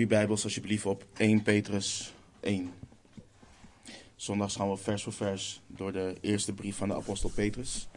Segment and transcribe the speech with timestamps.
[0.00, 2.72] jullie Bijbels alsjeblieft op 1 Petrus 1.
[4.16, 7.88] Zondags gaan we vers voor vers door de eerste brief van de apostel Petrus.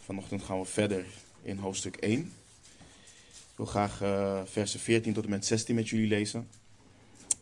[0.00, 1.06] Vanochtend gaan we verder
[1.42, 2.20] in hoofdstuk 1.
[2.20, 6.48] Ik wil graag uh, versen 14 tot en met 16 met jullie lezen.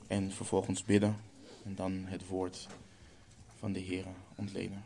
[0.07, 1.17] En vervolgens bidden
[1.65, 2.67] en dan het woord
[3.59, 4.05] van de Heer
[4.35, 4.85] ontlenen.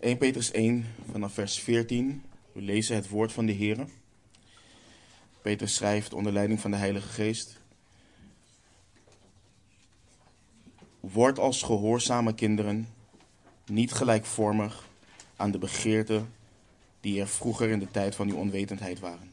[0.00, 2.22] 1 Petrus 1 vanaf vers 14.
[2.52, 3.86] We lezen het woord van de Heer.
[5.42, 7.56] Peter schrijft onder leiding van de Heilige Geest.
[11.00, 12.88] Word als gehoorzame kinderen
[13.66, 14.88] niet gelijkvormig
[15.36, 16.32] aan de begeerten
[17.00, 19.32] die er vroeger in de tijd van uw onwetendheid waren.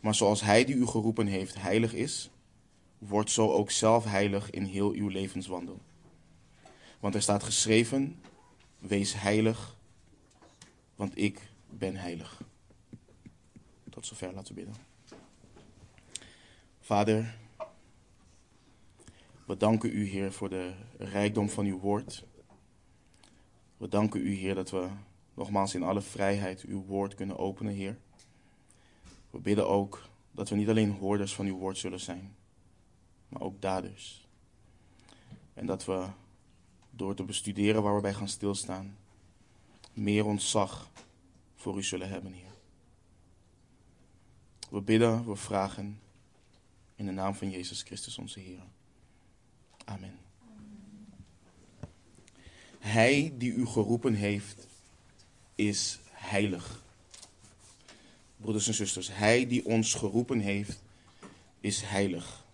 [0.00, 2.30] Maar zoals Hij die u geroepen heeft heilig is,
[2.98, 5.80] word zo ook zelf heilig in heel uw levenswandel.
[7.00, 8.20] Want er staat geschreven,
[8.78, 9.76] wees heilig,
[10.94, 12.40] want ik ben heilig.
[13.94, 14.74] Tot zover laten bidden.
[16.80, 17.36] Vader,
[19.46, 22.24] we danken u, Heer, voor de rijkdom van uw woord.
[23.76, 24.88] We danken u, Heer, dat we
[25.34, 27.98] nogmaals in alle vrijheid uw woord kunnen openen, Heer.
[29.30, 32.36] We bidden ook dat we niet alleen hoorders van uw woord zullen zijn,
[33.28, 34.28] maar ook daders.
[35.52, 36.06] En dat we
[36.90, 38.96] door te bestuderen waar we bij gaan stilstaan,
[39.92, 40.90] meer ontzag
[41.54, 42.53] voor u zullen hebben, Heer.
[44.74, 46.00] We bidden, we vragen
[46.96, 48.62] in de naam van Jezus Christus onze Heer.
[49.84, 50.18] Amen.
[52.78, 54.66] Hij die u geroepen heeft,
[55.54, 56.82] is heilig.
[58.36, 60.82] Broeders en zusters, hij die ons geroepen heeft,
[61.60, 62.44] is heilig.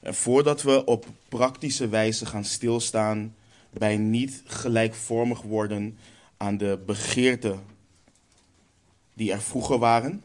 [0.00, 3.34] En voordat we op praktische wijze gaan stilstaan
[3.70, 5.98] bij niet gelijkvormig worden
[6.36, 7.64] aan de begeerten
[9.14, 10.22] die er vroeger waren,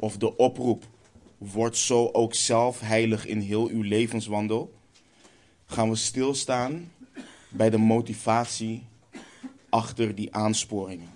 [0.00, 0.84] of de oproep,
[1.38, 4.74] word zo ook zelf heilig in heel uw levenswandel,
[5.66, 6.92] gaan we stilstaan
[7.48, 8.82] bij de motivatie
[9.68, 11.08] achter die aansporingen.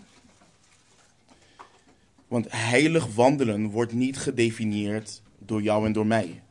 [2.29, 6.43] Want heilig wandelen wordt niet gedefinieerd door jou en door mij.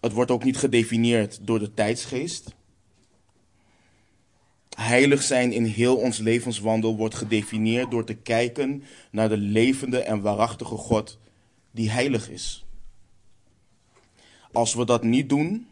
[0.00, 2.54] Het wordt ook niet gedefinieerd door de tijdsgeest.
[4.76, 10.20] Heilig zijn in heel ons levenswandel wordt gedefinieerd door te kijken naar de levende en
[10.20, 11.18] waarachtige God
[11.70, 12.64] die heilig is.
[14.52, 15.66] Als we dat niet doen,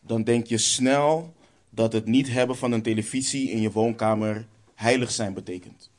[0.00, 1.34] dan denk je snel
[1.70, 5.90] dat het niet hebben van een televisie in je woonkamer heilig zijn betekent.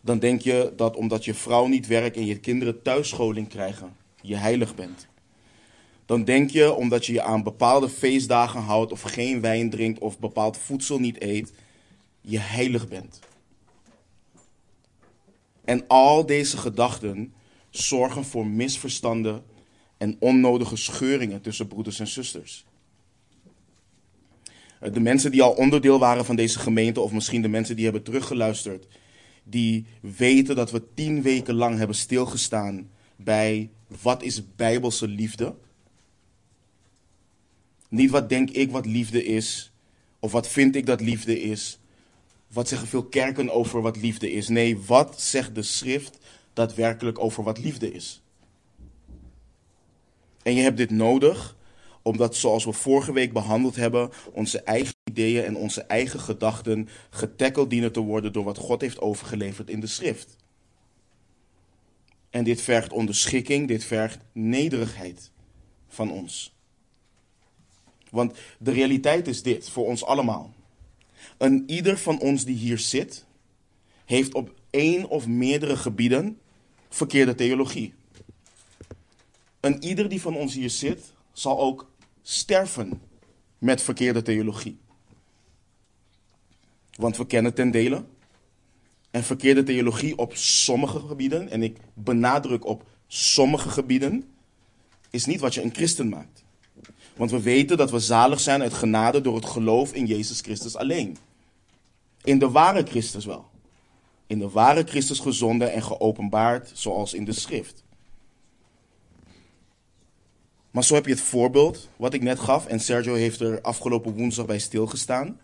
[0.00, 4.36] Dan denk je dat omdat je vrouw niet werkt en je kinderen thuisscholing krijgen, je
[4.36, 5.06] heilig bent.
[6.06, 10.18] Dan denk je omdat je je aan bepaalde feestdagen houdt of geen wijn drinkt of
[10.18, 11.52] bepaald voedsel niet eet,
[12.20, 13.20] je heilig bent.
[15.64, 17.34] En al deze gedachten
[17.70, 19.42] zorgen voor misverstanden
[19.96, 22.64] en onnodige scheuringen tussen broeders en zusters.
[24.92, 28.02] De mensen die al onderdeel waren van deze gemeente, of misschien de mensen die hebben
[28.02, 28.86] teruggeluisterd,
[29.44, 33.70] die weten dat we tien weken lang hebben stilgestaan bij
[34.02, 35.54] wat is bijbelse liefde.
[37.94, 39.72] Niet wat denk ik wat liefde is,
[40.18, 41.78] of wat vind ik dat liefde is.
[42.48, 44.48] Wat zeggen veel kerken over wat liefde is?
[44.48, 46.18] Nee, wat zegt de schrift
[46.52, 48.22] daadwerkelijk over wat liefde is?
[50.42, 51.56] En je hebt dit nodig
[52.02, 57.70] omdat, zoals we vorige week behandeld hebben, onze eigen ideeën en onze eigen gedachten getackeld
[57.70, 60.36] dienen te worden door wat God heeft overgeleverd in de schrift.
[62.30, 65.30] En dit vergt onderschikking, dit vergt nederigheid
[65.88, 66.53] van ons.
[68.14, 70.54] Want de realiteit is dit voor ons allemaal.
[71.38, 73.24] Een ieder van ons die hier zit,
[74.04, 76.38] heeft op één of meerdere gebieden
[76.88, 77.94] verkeerde theologie.
[79.60, 81.90] Een ieder die van ons hier zit, zal ook
[82.22, 83.00] sterven
[83.58, 84.78] met verkeerde theologie.
[86.96, 88.04] Want we kennen ten dele.
[89.10, 94.34] En verkeerde theologie op sommige gebieden, en ik benadruk op sommige gebieden,
[95.10, 96.43] is niet wat je een christen maakt.
[97.16, 100.76] Want we weten dat we zalig zijn uit genade door het geloof in Jezus Christus
[100.76, 101.16] alleen.
[102.22, 103.44] In de ware Christus wel.
[104.26, 107.84] In de ware Christus gezonden en geopenbaard, zoals in de schrift.
[110.70, 112.66] Maar zo heb je het voorbeeld wat ik net gaf.
[112.66, 115.40] En Sergio heeft er afgelopen woensdag bij stilgestaan.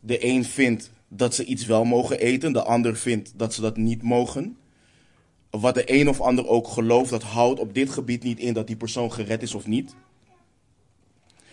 [0.00, 3.76] De een vindt dat ze iets wel mogen eten, de ander vindt dat ze dat
[3.76, 4.56] niet mogen.
[5.50, 8.66] Wat de een of ander ook gelooft, dat houdt op dit gebied niet in dat
[8.66, 9.94] die persoon gered is of niet.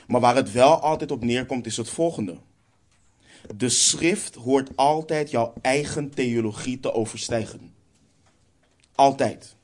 [0.10, 2.38] Maar waar het wel altijd op neerkomt, is het volgende.
[3.56, 7.74] De schrift hoort altijd jouw eigen theologie te overstijgen.
[8.96, 9.56] Altijd.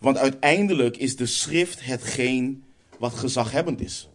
[0.00, 2.64] Want uiteindelijk is de schrift hetgeen
[2.98, 4.08] wat gezaghebbend is.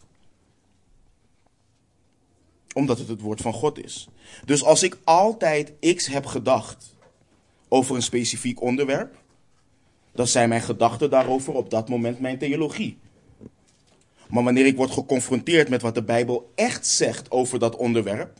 [2.74, 4.08] Omdat het het woord van God is.
[4.46, 6.96] Dus als ik altijd X heb gedacht
[7.68, 9.18] over een specifiek onderwerp,
[10.12, 13.02] dan zijn mijn gedachten daarover op dat moment mijn theologie.
[14.34, 18.38] Maar wanneer ik word geconfronteerd met wat de Bijbel echt zegt over dat onderwerp,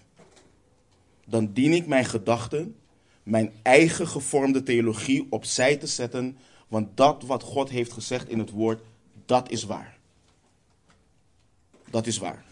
[1.26, 2.76] dan dien ik mijn gedachten,
[3.24, 6.38] mijn eigen gevormde theologie opzij te zetten,
[6.68, 8.82] want dat wat God heeft gezegd in het woord,
[9.26, 9.98] dat is waar.
[11.90, 12.44] Dat is waar.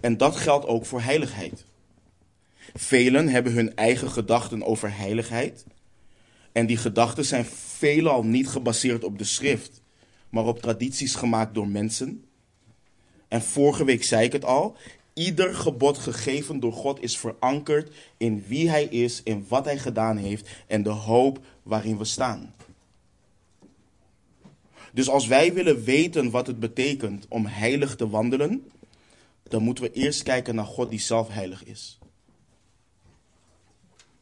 [0.00, 1.64] En dat geldt ook voor heiligheid.
[2.74, 5.64] Velen hebben hun eigen gedachten over heiligheid.
[6.52, 9.84] En die gedachten zijn veelal niet gebaseerd op de schrift,
[10.36, 12.24] maar op tradities gemaakt door mensen.
[13.28, 14.76] En vorige week zei ik het al:
[15.12, 20.16] ieder gebod gegeven door God is verankerd in wie Hij is, in wat Hij gedaan
[20.16, 22.54] heeft en de hoop waarin we staan.
[24.92, 28.70] Dus als wij willen weten wat het betekent om heilig te wandelen,
[29.42, 31.98] dan moeten we eerst kijken naar God die zelf heilig is.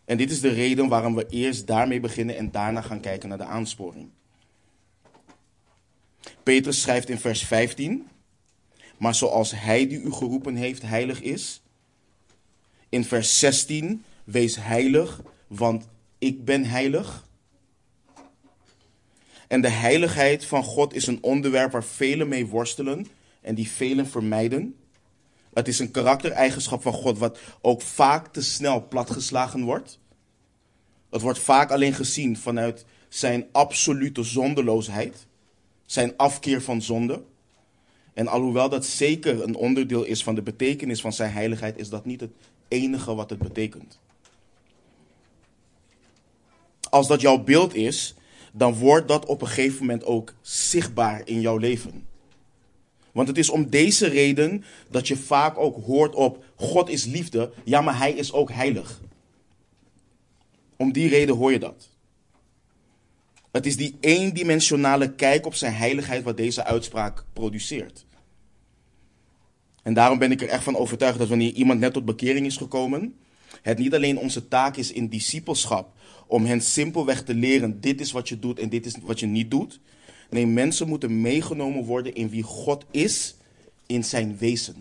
[0.04, 3.38] En dit is de reden waarom we eerst daarmee beginnen en daarna gaan kijken naar
[3.38, 4.10] de aansporing.
[6.44, 8.08] Petrus schrijft in vers 15,
[8.96, 11.62] maar zoals hij die u geroepen heeft heilig is.
[12.88, 15.88] In vers 16, wees heilig, want
[16.18, 17.28] ik ben heilig.
[19.48, 23.06] En de heiligheid van God is een onderwerp waar velen mee worstelen
[23.40, 24.76] en die velen vermijden.
[25.54, 29.98] Het is een karaktereigenschap van God wat ook vaak te snel platgeslagen wordt.
[31.10, 35.26] Het wordt vaak alleen gezien vanuit zijn absolute zondeloosheid,
[35.86, 37.22] zijn afkeer van zonde.
[38.14, 42.04] En alhoewel dat zeker een onderdeel is van de betekenis van zijn heiligheid, is dat
[42.04, 42.30] niet het
[42.68, 43.98] enige wat het betekent.
[46.90, 48.14] Als dat jouw beeld is,
[48.52, 52.06] dan wordt dat op een gegeven moment ook zichtbaar in jouw leven.
[53.12, 57.52] Want het is om deze reden dat je vaak ook hoort op God is liefde,
[57.64, 59.00] ja maar hij is ook heilig.
[60.76, 61.88] Om die reden hoor je dat.
[63.54, 68.06] Het is die eendimensionale kijk op zijn heiligheid wat deze uitspraak produceert.
[69.82, 72.56] En daarom ben ik er echt van overtuigd dat wanneer iemand net tot bekering is
[72.56, 73.14] gekomen,
[73.62, 75.92] het niet alleen onze taak is in discipelschap
[76.26, 79.26] om hen simpelweg te leren: dit is wat je doet en dit is wat je
[79.26, 79.80] niet doet.
[80.30, 83.36] Nee, mensen moeten meegenomen worden in wie God is
[83.86, 84.76] in zijn wezen.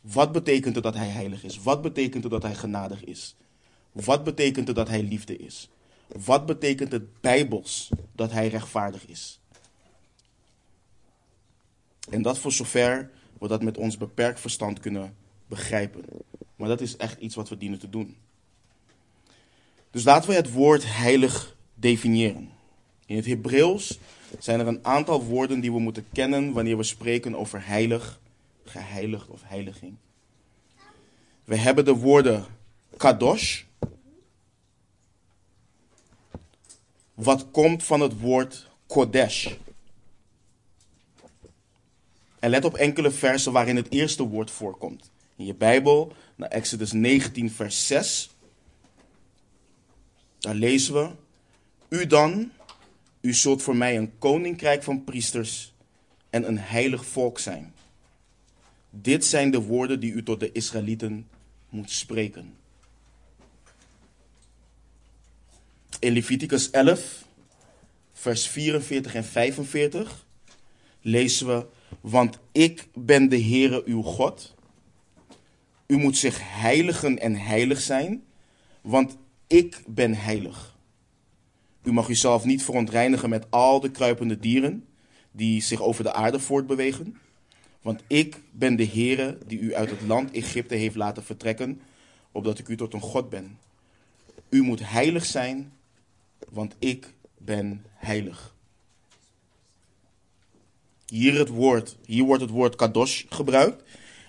[0.00, 1.62] Wat betekent het dat hij heilig is?
[1.62, 3.36] Wat betekent het dat hij genadig is?
[3.92, 5.70] Wat betekent het dat hij liefde is?
[6.24, 9.40] Wat betekent het bijbels dat hij rechtvaardig is?
[12.10, 15.16] En dat voor zover we dat met ons beperkt verstand kunnen
[15.46, 16.04] begrijpen.
[16.56, 18.16] Maar dat is echt iets wat we dienen te doen.
[19.90, 22.50] Dus laten we het woord heilig definiëren.
[23.06, 23.98] In het Hebreeuws
[24.38, 28.20] zijn er een aantal woorden die we moeten kennen wanneer we spreken over heilig,
[28.64, 29.94] geheiligd of heiliging.
[31.44, 32.44] We hebben de woorden
[32.96, 33.62] kadosh,
[37.22, 39.52] wat komt van het woord kodesh.
[42.38, 45.10] En let op enkele versen waarin het eerste woord voorkomt.
[45.36, 48.30] In je Bijbel, naar Exodus 19, vers 6.
[50.38, 51.10] Daar lezen we:
[51.88, 52.50] U dan,
[53.20, 55.72] u zult voor mij een koninkrijk van priesters
[56.30, 57.74] en een heilig volk zijn.
[58.90, 61.28] Dit zijn de woorden die u tot de Israëlieten
[61.68, 62.56] moet spreken.
[65.98, 67.24] In Leviticus 11,
[68.12, 70.26] vers 44 en 45
[71.00, 71.66] lezen we:
[72.00, 74.54] Want ik ben de Heere uw God.
[75.86, 78.24] U moet zich heiligen en heilig zijn,
[78.80, 79.16] want
[79.46, 80.76] ik ben heilig.
[81.82, 84.84] U mag uzelf niet verontreinigen met al de kruipende dieren
[85.32, 87.16] die zich over de aarde voortbewegen.
[87.82, 91.80] Want ik ben de Heere die u uit het land Egypte heeft laten vertrekken,
[92.32, 93.58] opdat ik u tot een God ben.
[94.48, 95.72] U moet heilig zijn,
[96.48, 98.54] want ik ben heilig.
[101.06, 103.82] Hier, het woord, hier wordt het woord kadosh gebruikt.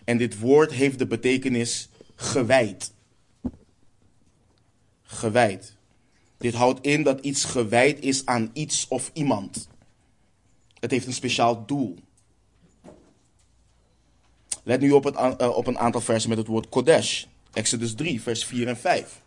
[0.03, 2.93] En dit woord heeft de betekenis gewijd.
[5.03, 5.75] Gewijd.
[6.37, 9.67] Dit houdt in dat iets gewijd is aan iets of iemand.
[10.79, 11.97] Het heeft een speciaal doel.
[14.63, 17.25] Let nu op, het, uh, op een aantal versen met het woord Kodesh.
[17.53, 19.21] Exodus 3, vers 4 en 5.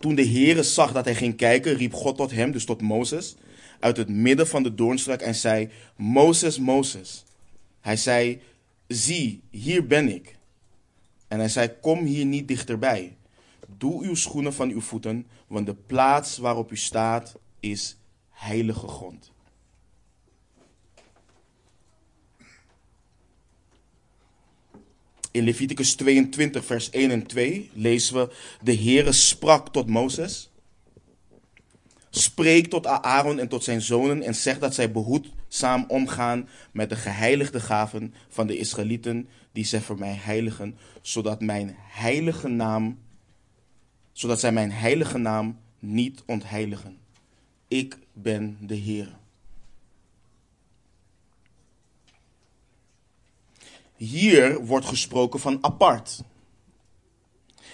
[0.00, 3.36] Toen de Heere zag dat hij ging kijken, riep God tot hem, dus tot Mozes,
[3.80, 7.24] uit het midden van de doornstruik en zei: Mozes, Mozes.
[7.80, 8.40] Hij zei:
[8.86, 10.36] Zie, hier ben ik.
[11.28, 13.16] En hij zei: Kom hier niet dichterbij.
[13.78, 17.96] Doe uw schoenen van uw voeten, want de plaats waarop u staat is
[18.30, 19.33] heilige grond.
[25.34, 30.50] In Leviticus 22, vers 1 en 2 lezen we: De Heere sprak tot Mozes.
[32.10, 36.96] Spreek tot Aaron en tot zijn zonen en zeg dat zij behoedzaam omgaan met de
[36.96, 42.98] geheiligde gaven van de Israëlieten die zij voor mij heiligen, zodat mijn heilige naam,
[44.12, 46.96] zodat zij mijn heilige naam niet ontheiligen.
[47.68, 49.08] Ik ben de Heer.
[53.96, 56.22] Hier wordt gesproken van apart.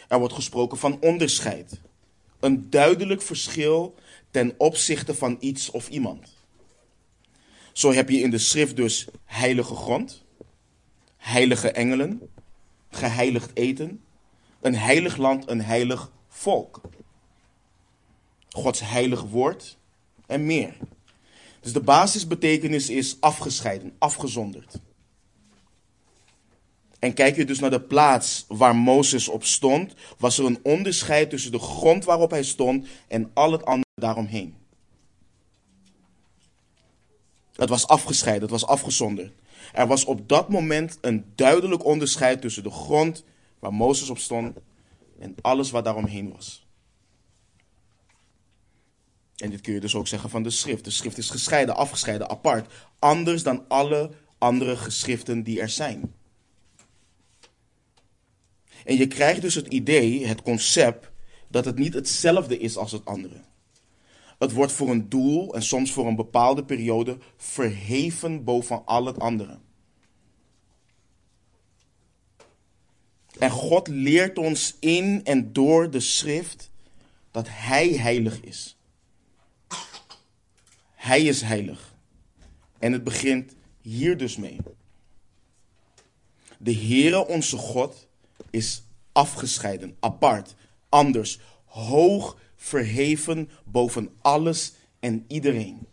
[0.09, 1.81] Er wordt gesproken van onderscheid.
[2.41, 3.95] Een duidelijk verschil
[4.31, 6.39] ten opzichte van iets of iemand.
[7.73, 10.25] Zo heb je in de schrift dus heilige grond,
[11.17, 12.31] heilige engelen,
[12.91, 14.05] geheiligd eten,
[14.61, 16.81] een heilig land, een heilig volk.
[18.49, 19.77] Gods heilig woord
[20.27, 20.77] en meer.
[21.61, 24.81] Dus de basisbetekenis is afgescheiden, afgezonderd.
[27.01, 31.31] En kijk je dus naar de plaats waar Mozes op stond, was er een onderscheid
[31.31, 34.55] tussen de grond waarop hij stond en al het andere daaromheen.
[37.53, 39.33] Het was afgescheiden, het was afgezonderd.
[39.73, 43.25] Er was op dat moment een duidelijk onderscheid tussen de grond
[43.59, 44.57] waar Mozes op stond
[45.19, 46.67] en alles wat daaromheen was.
[49.37, 50.85] En dit kun je dus ook zeggen van de schrift.
[50.85, 52.73] De schrift is gescheiden, afgescheiden, apart.
[52.99, 56.15] Anders dan alle andere geschriften die er zijn.
[58.85, 61.11] En je krijgt dus het idee, het concept,
[61.49, 63.41] dat het niet hetzelfde is als het andere.
[64.39, 69.19] Het wordt voor een doel en soms voor een bepaalde periode verheven boven al het
[69.19, 69.59] andere.
[73.39, 76.71] En God leert ons in en door de schrift
[77.31, 78.77] dat Hij heilig is.
[80.95, 81.95] Hij is heilig.
[82.79, 84.57] En het begint hier dus mee.
[86.59, 88.09] De Heere onze God
[88.51, 90.55] is afgescheiden, apart,
[90.89, 95.87] anders, hoog verheven boven alles en iedereen.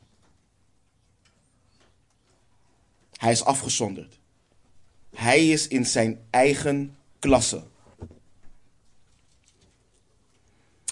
[3.17, 4.19] Hij is afgezonderd.
[5.15, 7.63] Hij is in zijn eigen klasse.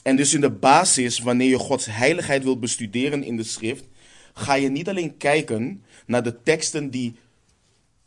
[0.03, 3.86] En dus in de basis, wanneer je Gods heiligheid wilt bestuderen in de schrift,
[4.34, 7.15] ga je niet alleen kijken naar de teksten die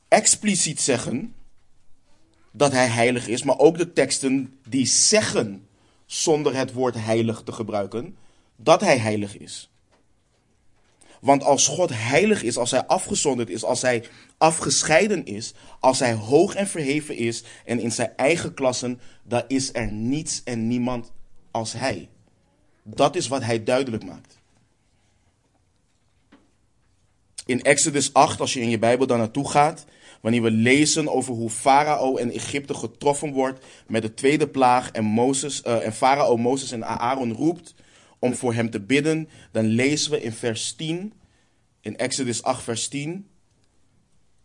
[0.09, 1.35] expliciet zeggen
[2.59, 5.67] dat hij heilig is, maar ook de teksten die zeggen,
[6.07, 8.17] zonder het woord heilig te gebruiken,
[8.57, 9.71] dat hij heilig is.
[11.21, 14.05] Want als God heilig is, als hij afgezonderd is, als hij
[14.39, 19.75] afgescheiden is, als hij hoog en verheven is en in zijn eigen klassen, dan is
[19.75, 21.13] er niets en niemand
[21.51, 22.09] als hij.
[22.83, 24.39] Dat is wat hij duidelijk maakt.
[27.47, 29.85] In Exodus 8, als je in je Bijbel daar naartoe gaat,
[30.21, 35.05] wanneer we lezen over hoe Farao en Egypte getroffen wordt met de tweede plaag en,
[35.05, 37.75] Mozes, uh, en Farao Mozes en Aaron roept
[38.19, 41.13] om voor hem te bidden, dan lezen we in vers 10,
[41.81, 43.27] in Exodus 8 vers 10,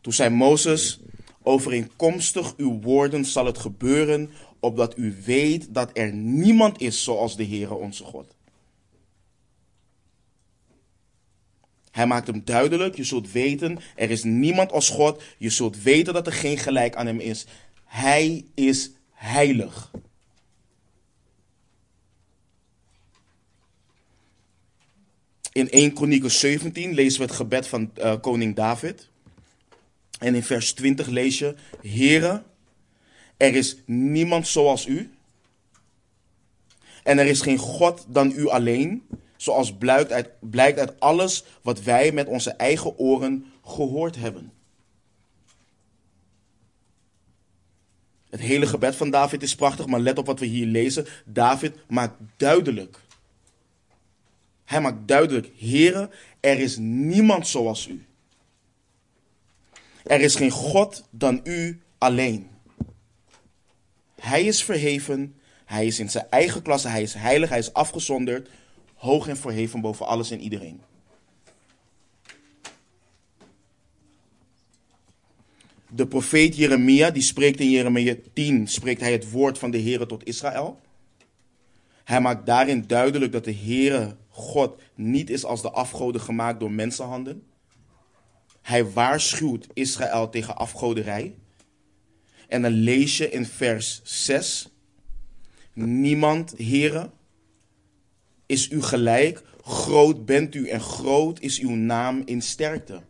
[0.02, 1.00] toen zei Mozes,
[1.44, 7.46] overeenkomstig uw woorden zal het gebeuren, opdat u weet dat er niemand is zoals de
[7.46, 8.36] Heere onze God.
[11.94, 12.96] Hij maakt hem duidelijk.
[12.96, 15.24] Je zult weten, er is niemand als God.
[15.38, 17.46] Je zult weten dat er geen gelijk aan hem is.
[17.86, 19.92] Hij is heilig.
[25.52, 29.10] In 1 Kronieken 17 lezen we het gebed van uh, koning David.
[30.20, 32.44] En in vers 20 lees je: Heere,
[33.38, 35.12] er is niemand zoals u.
[37.04, 39.04] En er is geen God dan u alleen
[39.44, 44.52] zoals blijkt uit, blijkt uit alles wat wij met onze eigen oren gehoord hebben.
[48.30, 51.06] Het hele gebed van David is prachtig, maar let op wat we hier lezen.
[51.26, 53.00] David maakt duidelijk.
[54.66, 56.10] Hij maakt duidelijk, heren,
[56.40, 58.06] er is niemand zoals u.
[60.04, 62.50] Er is geen God dan u alleen.
[64.16, 65.36] Hij is verheven,
[65.66, 68.50] hij is in zijn eigen klasse, hij is heilig, hij is afgezonderd
[69.04, 70.82] hoog en verheven boven alles en iedereen.
[75.90, 80.06] De profeet Jeremia, die spreekt in Jeremia 10, spreekt hij het woord van de Heere
[80.06, 80.80] tot Israël.
[82.04, 86.72] Hij maakt daarin duidelijk dat de Heere God niet is als de afgoden gemaakt door
[86.72, 87.44] mensenhanden.
[88.62, 91.36] Hij waarschuwt Israël tegen afgoderij.
[92.48, 94.70] En dan lees je in vers 6
[95.74, 97.12] niemand, heren,
[98.46, 99.44] is u gelijk.
[99.62, 103.02] Groot bent u en groot is uw naam in sterkte.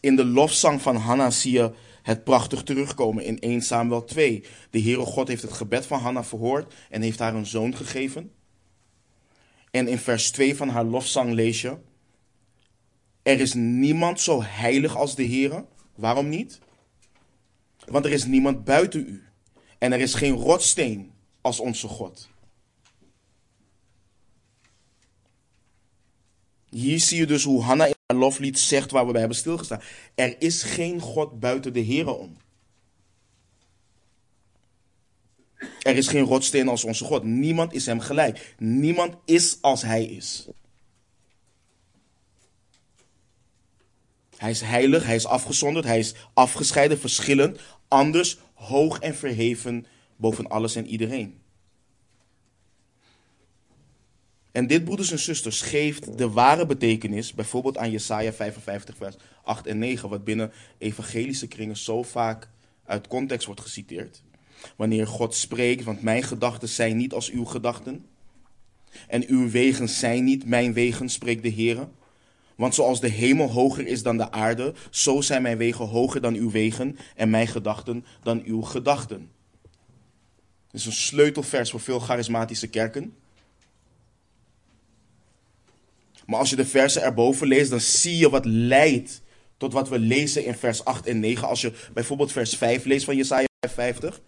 [0.00, 4.44] In de lofzang van Hanna zie je het prachtig terugkomen in 1 Samuel 2.
[4.70, 8.32] De Heere God heeft het gebed van Hanna verhoord en heeft haar een zoon gegeven.
[9.70, 11.76] En in vers 2 van haar lofzang lees je:
[13.22, 15.66] Er is niemand zo heilig als de Heere.
[15.94, 16.58] Waarom niet?
[17.84, 19.27] Want er is niemand buiten u.
[19.78, 22.28] En er is geen rotsteen als onze God.
[26.70, 29.82] Hier zie je dus hoe Hanna in haar loflied zegt waar we bij hebben stilgestaan.
[30.14, 32.36] Er is geen God buiten de Heere om.
[35.82, 37.22] Er is geen rotsteen als onze God.
[37.22, 38.54] Niemand is hem gelijk.
[38.58, 40.48] Niemand is als hij is.
[44.36, 49.86] Hij is heilig, hij is afgezonderd, hij is afgescheiden, verschillend, anders, hoog en verheven
[50.16, 51.40] boven alles en iedereen.
[54.52, 59.66] En dit, broeders en zusters, geeft de ware betekenis, bijvoorbeeld aan Jesaja 55, vers 8
[59.66, 62.48] en 9, wat binnen evangelische kringen zo vaak
[62.84, 64.22] uit context wordt geciteerd.
[64.76, 68.06] Wanneer God spreekt, want mijn gedachten zijn niet als uw gedachten.
[69.08, 71.88] En uw wegen zijn niet mijn wegen, spreekt de Heer.
[72.58, 76.34] Want zoals de hemel hoger is dan de aarde, zo zijn mijn wegen hoger dan
[76.34, 79.30] uw wegen en mijn gedachten dan uw gedachten.
[80.70, 83.14] Dit is een sleutelvers voor veel charismatische kerken.
[86.26, 89.22] Maar als je de versen erboven leest, dan zie je wat leidt
[89.56, 91.48] tot wat we lezen in vers 8 en 9.
[91.48, 94.20] Als je bijvoorbeeld vers 5 leest van Jesaja 50.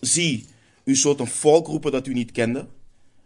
[0.00, 0.46] Zie,
[0.84, 2.66] u zult een volk roepen dat u niet kende.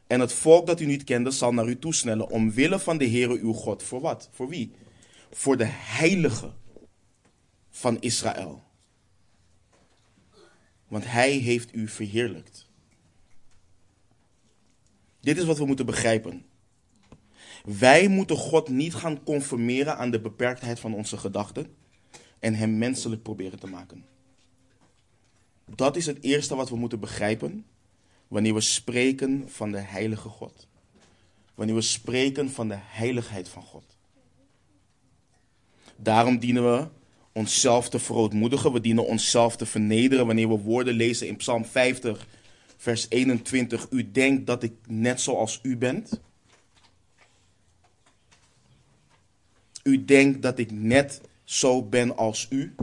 [0.08, 3.38] En het volk dat u niet kende zal naar u toesnellen omwille van de Heere
[3.38, 3.82] uw God.
[3.82, 4.28] Voor wat?
[4.32, 4.72] Voor wie?
[5.30, 6.52] Voor de heilige
[7.70, 8.62] van Israël.
[10.88, 12.66] Want hij heeft u verheerlijkt.
[15.20, 16.44] Dit is wat we moeten begrijpen.
[17.64, 21.66] Wij moeten God niet gaan conformeren aan de beperktheid van onze gedachten
[22.38, 24.04] en hem menselijk proberen te maken.
[25.64, 27.64] Dat is het eerste wat we moeten begrijpen
[28.28, 30.66] wanneer we spreken van de heilige God.
[31.54, 33.96] Wanneer we spreken van de heiligheid van God.
[35.96, 36.88] Daarom dienen we
[37.32, 38.72] onszelf te verootmoedigen.
[38.72, 42.26] We dienen onszelf te vernederen wanneer we woorden lezen in Psalm 50,
[42.76, 43.86] vers 21.
[43.90, 46.20] U denkt dat ik net zoals u bent.
[49.82, 52.74] U denkt dat ik net zo ben als u.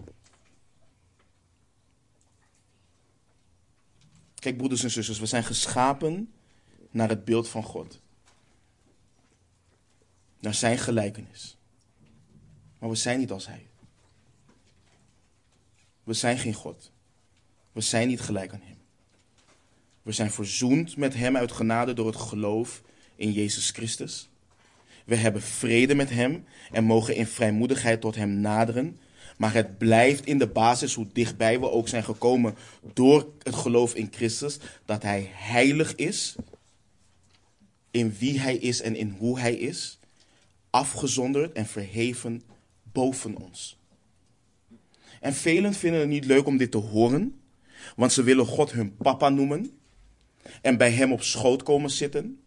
[4.45, 6.33] Kijk, broeders en zusters, we zijn geschapen
[6.91, 8.01] naar het beeld van God.
[10.39, 11.57] Naar zijn gelijkenis.
[12.79, 13.67] Maar we zijn niet als hij.
[16.03, 16.91] We zijn geen God.
[17.71, 18.77] We zijn niet gelijk aan hem.
[20.01, 22.81] We zijn verzoend met hem uit genade door het geloof
[23.15, 24.29] in Jezus Christus.
[25.05, 28.99] We hebben vrede met hem en mogen in vrijmoedigheid tot hem naderen.
[29.37, 32.55] Maar het blijft in de basis, hoe dichtbij we ook zijn gekomen
[32.93, 36.35] door het geloof in Christus, dat hij heilig is
[37.91, 39.99] in wie hij is en in hoe hij is,
[40.69, 42.41] afgezonderd en verheven
[42.83, 43.77] boven ons.
[45.21, 47.39] En velen vinden het niet leuk om dit te horen,
[47.95, 49.71] want ze willen God hun papa noemen
[50.61, 52.39] en bij hem op schoot komen zitten.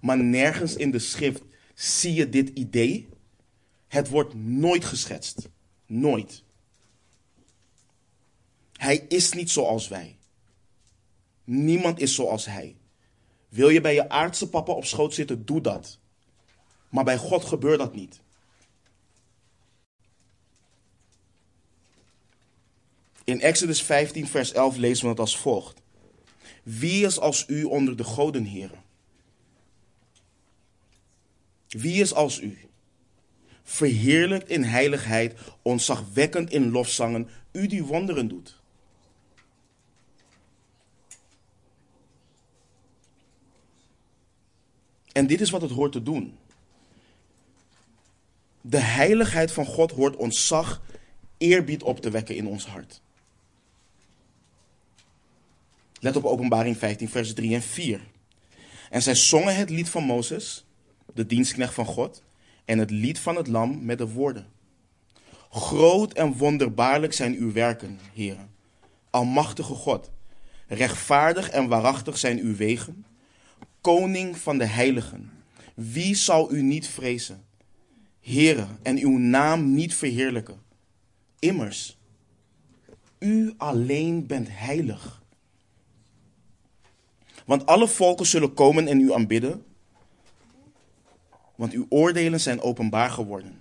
[0.00, 1.42] Maar nergens in de schrift
[1.74, 3.08] zie je dit idee.
[3.88, 5.48] Het wordt nooit geschetst.
[5.90, 6.42] Nooit.
[8.72, 10.18] Hij is niet zoals wij.
[11.44, 12.76] Niemand is zoals hij.
[13.48, 15.98] Wil je bij je aardse papa op schoot zitten, doe dat.
[16.88, 18.20] Maar bij God gebeurt dat niet.
[23.24, 25.82] In Exodus 15, vers 11 lezen we het als volgt.
[26.62, 28.82] Wie is als u onder de goden, heren?
[31.68, 32.69] Wie is als u?
[33.70, 38.58] Verheerlijkt in heiligheid, ontzagwekkend in lofzangen, u die wonderen doet.
[45.12, 46.38] En dit is wat het hoort te doen.
[48.60, 50.82] De heiligheid van God hoort ontzag,
[51.38, 53.00] eerbied op te wekken in ons hart.
[56.00, 58.00] Let op Openbaring 15, vers 3 en 4.
[58.90, 60.64] En zij zongen het lied van Mozes,
[61.14, 62.22] de dienstknecht van God,
[62.70, 64.46] en het lied van het lam met de woorden.
[65.50, 68.50] Groot en wonderbaarlijk zijn uw werken, heren.
[69.10, 70.10] Almachtige God,
[70.66, 73.04] rechtvaardig en waarachtig zijn uw wegen.
[73.80, 75.30] Koning van de heiligen,
[75.74, 77.44] wie zal u niet vrezen?
[78.20, 80.60] Heren, en uw naam niet verheerlijken?
[81.38, 81.98] Immers,
[83.18, 85.22] u alleen bent heilig.
[87.44, 89.64] Want alle volken zullen komen en u aanbidden,
[91.60, 93.60] want uw oordelen zijn openbaar geworden.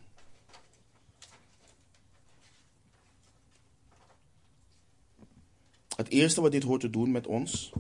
[5.95, 7.71] Het eerste wat dit hoort te doen met ons,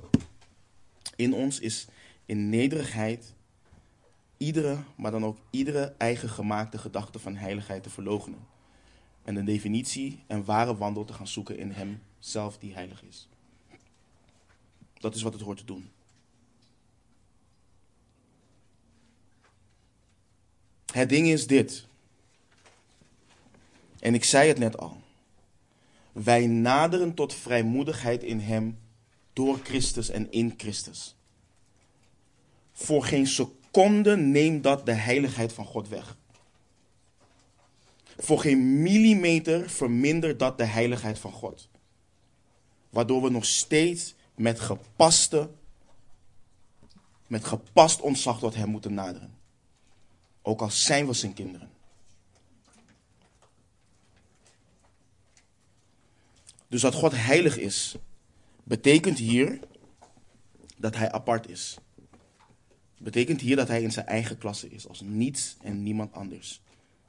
[1.15, 1.87] in ons, is
[2.25, 3.33] in nederigheid
[4.37, 8.47] iedere, maar dan ook iedere eigen gemaakte gedachte van heiligheid te verloochenen.
[9.23, 13.27] En de definitie en ware wandel te gaan zoeken in Hem zelf die heilig is.
[14.93, 15.89] Dat is wat het hoort te doen.
[20.91, 21.87] Het ding is dit.
[23.99, 24.97] En ik zei het net al.
[26.11, 28.79] Wij naderen tot vrijmoedigheid in Hem
[29.33, 31.15] door Christus en in Christus.
[32.71, 36.17] Voor geen seconde neemt dat de heiligheid van God weg.
[38.17, 41.69] Voor geen millimeter vermindert dat de heiligheid van God.
[42.89, 45.49] Waardoor we nog steeds met gepaste,
[47.27, 49.38] met gepast ontzag tot Hem moeten naderen.
[50.49, 51.69] Ook al zijn we zijn kinderen.
[56.67, 57.95] Dus dat God heilig is,
[58.63, 59.59] betekent hier
[60.77, 61.77] dat Hij apart is.
[62.97, 66.61] Betekent hier dat Hij in zijn eigen klasse is, als niets en niemand anders.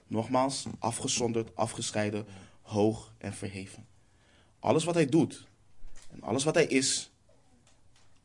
[0.07, 2.27] Nogmaals, afgezonderd, afgescheiden,
[2.63, 3.87] hoog en verheven.
[4.59, 5.47] Alles wat Hij doet
[6.11, 7.11] en alles wat Hij is,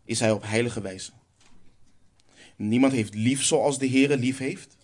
[0.03, 1.11] is Hij op heilige wijze.
[2.55, 4.75] Niemand heeft lief zoals de Heere lief heeft.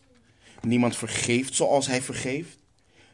[0.62, 2.58] Niemand vergeeft zoals Hij vergeeft.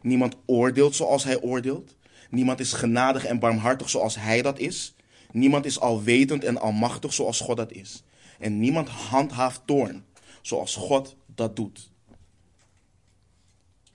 [0.02, 1.96] Niemand oordeelt zoals Hij oordeelt.
[2.30, 4.96] Niemand is genadig en barmhartig zoals Hij dat is.
[5.32, 8.04] Niemand is alwetend en almachtig zoals God dat is.
[8.40, 10.06] En niemand handhaaft toorn
[10.42, 11.92] zoals God dat doet.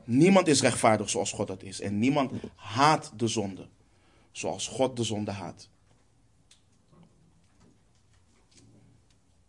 [0.05, 1.81] Niemand is rechtvaardig zoals God dat is.
[1.81, 3.69] En niemand haat de zonde
[4.33, 5.69] zoals God de zonde haat.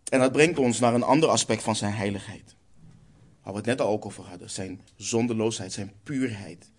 [0.09, 2.55] En dat brengt ons naar een ander aspect van zijn heiligheid.
[3.43, 4.49] Waar we het net al ook over hadden.
[4.49, 6.69] Zijn zondeloosheid, zijn puurheid.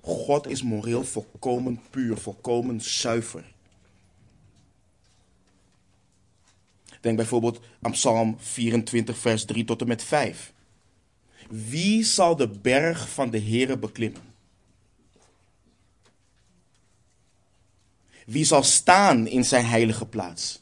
[0.00, 3.44] God is moreel volkomen puur, volkomen zuiver.
[7.00, 10.52] Denk bijvoorbeeld aan Psalm 24, vers 3 tot en met 5.
[11.48, 14.22] Wie zal de berg van de Heere beklimmen?
[18.26, 20.60] Wie zal staan in zijn heilige plaats?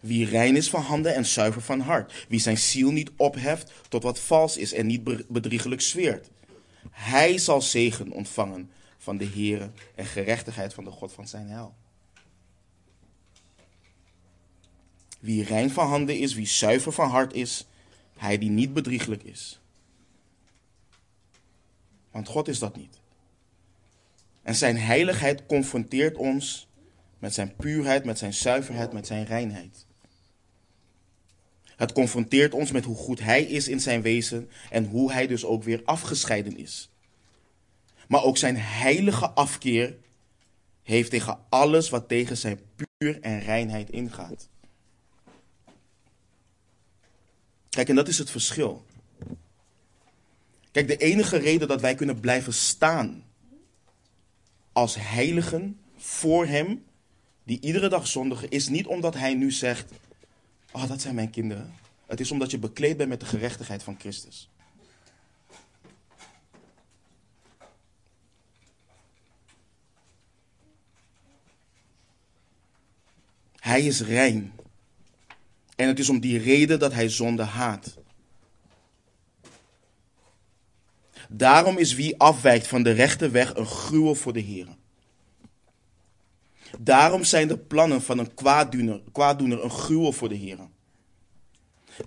[0.00, 2.26] Wie rein is van handen en zuiver van hart.
[2.28, 6.30] Wie zijn ziel niet opheft tot wat vals is en niet bedriegelijk zweert.
[6.90, 11.74] Hij zal zegen ontvangen van de Heere en gerechtigheid van de God van zijn hel.
[15.20, 17.66] Wie rein van handen is, wie zuiver van hart is,
[18.16, 19.60] hij die niet bedrieglijk is.
[22.10, 22.98] Want God is dat niet.
[24.42, 26.68] En zijn heiligheid confronteert ons
[27.18, 29.86] met zijn puurheid, met zijn zuiverheid, met zijn reinheid.
[31.78, 35.44] Het confronteert ons met hoe goed hij is in zijn wezen en hoe hij dus
[35.44, 36.90] ook weer afgescheiden is.
[38.08, 39.96] Maar ook zijn heilige afkeer
[40.82, 44.48] heeft tegen alles wat tegen zijn puur en reinheid ingaat.
[47.68, 48.84] Kijk, en dat is het verschil.
[50.70, 53.24] Kijk, de enige reden dat wij kunnen blijven staan
[54.72, 56.84] als heiligen voor Hem,
[57.44, 59.92] die iedere dag zondigen, is niet omdat Hij nu zegt,
[60.72, 61.74] oh dat zijn mijn kinderen.
[62.06, 64.48] Het is omdat je bekleed bent met de gerechtigheid van Christus.
[73.68, 74.52] Hij is rein.
[75.76, 77.96] En het is om die reden dat hij zonde haat.
[81.28, 84.66] Daarom is wie afwijkt van de rechte weg een gruwel voor de Heer.
[86.78, 90.58] Daarom zijn de plannen van een kwaaddoener, kwaaddoener een gruwel voor de Heer.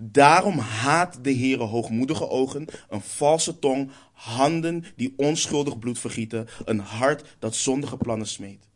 [0.02, 6.80] Daarom haat de Heere hoogmoedige ogen, een valse tong, handen die onschuldig bloed vergieten, een
[6.80, 8.68] hart dat zondige plannen smeet.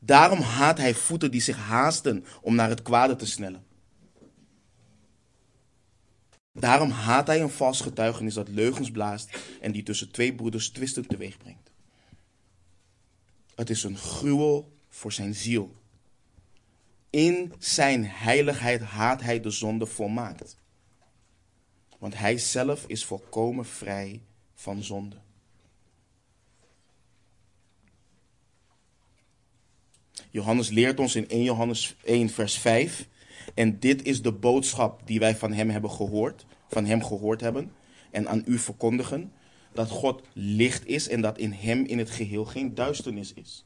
[0.00, 3.66] Daarom haat hij voeten die zich haasten om naar het kwade te snellen.
[6.52, 11.06] Daarom haat hij een vals getuigenis dat leugens blaast en die tussen twee broeders twisten
[11.06, 11.67] teweeg brengt.
[13.58, 15.74] Het is een gruwel voor zijn ziel.
[17.10, 20.56] In zijn heiligheid haat hij de zonde volmaakt.
[21.98, 24.22] Want hij zelf is volkomen vrij
[24.54, 25.16] van zonde.
[30.30, 33.08] Johannes leert ons in 1 Johannes 1 vers 5
[33.54, 37.72] en dit is de boodschap die wij van hem hebben gehoord, van hem gehoord hebben
[38.10, 39.32] en aan u verkondigen,
[39.78, 43.64] dat God licht is en dat in hem in het geheel geen duisternis is.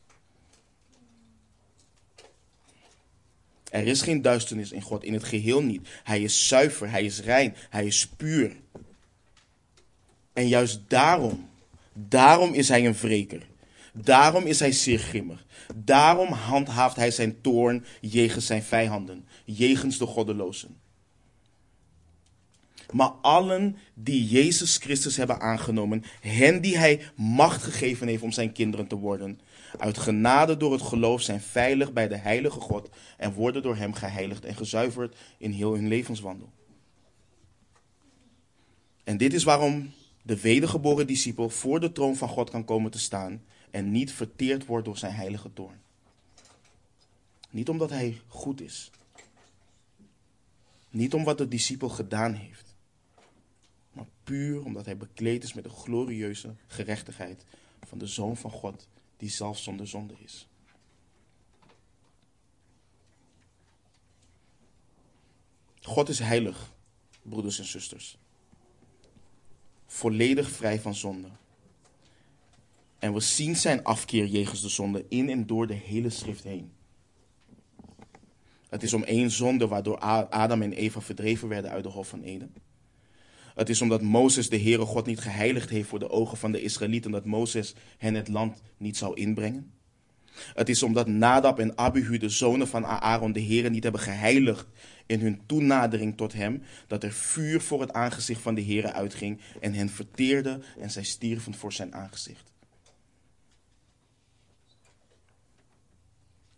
[3.71, 5.89] Er is geen duisternis in God, in het geheel niet.
[6.03, 8.57] Hij is zuiver, hij is rein, hij is puur.
[10.33, 11.49] En juist daarom,
[11.93, 13.47] daarom is hij een wreker.
[13.93, 15.45] Daarom is hij zeer grimmig.
[15.75, 20.77] Daarom handhaaft hij zijn toorn jegens zijn vijanden, jegens de goddelozen.
[22.93, 28.53] Maar allen die Jezus Christus hebben aangenomen, hen die hij macht gegeven heeft om zijn
[28.53, 29.41] kinderen te worden,
[29.79, 33.93] uit genade door het geloof zijn veilig bij de heilige God en worden door hem
[33.93, 36.51] geheiligd en gezuiverd in heel hun levenswandel.
[39.05, 39.91] En dit is waarom
[40.23, 44.67] de wedergeboren discipel voor de troon van God kan komen te staan en niet verteerd
[44.67, 45.81] wordt door zijn heilige toorn.
[47.51, 48.91] Niet omdat hij goed is.
[50.91, 52.72] Niet om wat de discipel gedaan heeft.
[53.93, 57.45] Maar puur omdat hij bekleed is met de glorieuze gerechtigheid
[57.87, 60.47] van de Zoon van God, die zelf zonder zonde is.
[65.81, 66.73] God is heilig,
[67.23, 68.19] broeders en zusters.
[69.87, 71.29] Volledig vrij van zonde.
[72.99, 76.73] En we zien zijn afkeer jegens de zonde in en door de hele schrift heen.
[78.69, 82.23] Het is om één zonde waardoor Adam en Eva verdreven werden uit de Hof van
[82.23, 82.55] Eden.
[83.55, 86.63] Het is omdat Mozes de Heere God niet geheiligd heeft voor de ogen van de
[86.63, 89.73] Israëlieten, dat Mozes hen het land niet zou inbrengen.
[90.33, 94.67] Het is omdat Nadab en Abihu, de zonen van Aaron, de Heere niet hebben geheiligd
[95.07, 99.41] in hun toenadering tot hem, dat er vuur voor het aangezicht van de Heere uitging
[99.61, 102.53] en hen verteerde en zij stierven voor zijn aangezicht.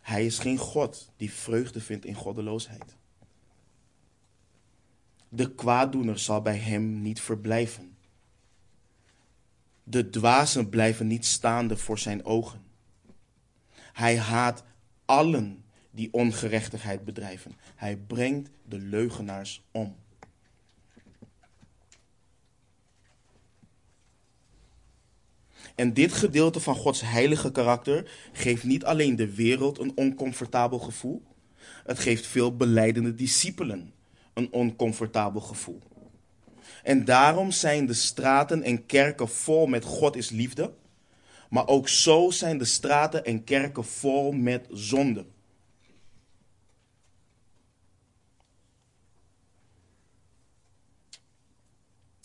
[0.01, 2.97] Hij is geen God die vreugde vindt in goddeloosheid.
[5.35, 7.97] De kwaaddoener zal bij hem niet verblijven.
[9.83, 12.63] De dwazen blijven niet staande voor zijn ogen.
[13.93, 14.65] Hij haat
[15.05, 17.53] allen die ongerechtigheid bedrijven.
[17.75, 19.97] Hij brengt de leugenaars om.
[25.75, 31.23] En dit gedeelte van Gods heilige karakter geeft niet alleen de wereld een oncomfortabel gevoel,
[31.85, 33.94] het geeft veel beleidende discipelen
[34.35, 35.81] een oncomfortabel gevoel.
[36.83, 40.73] En daarom zijn de straten en kerken vol met God is liefde,
[41.49, 45.25] maar ook zo zijn de straten en kerken vol met zonde.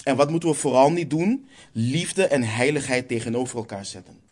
[0.04, 1.48] En wat moeten we vooral niet doen?
[1.72, 4.29] Liefde en heiligheid tegenover elkaar zetten.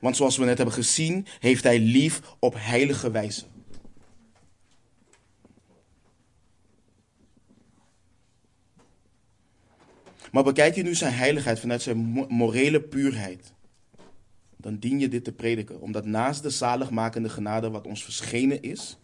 [0.00, 3.44] Want zoals we net hebben gezien, heeft hij lief op heilige wijze.
[10.32, 11.96] Maar bekijk je nu zijn heiligheid vanuit zijn
[12.28, 13.52] morele puurheid,
[14.56, 15.80] dan dien je dit te prediken.
[15.80, 18.98] Omdat naast de zaligmakende genade wat ons verschenen is,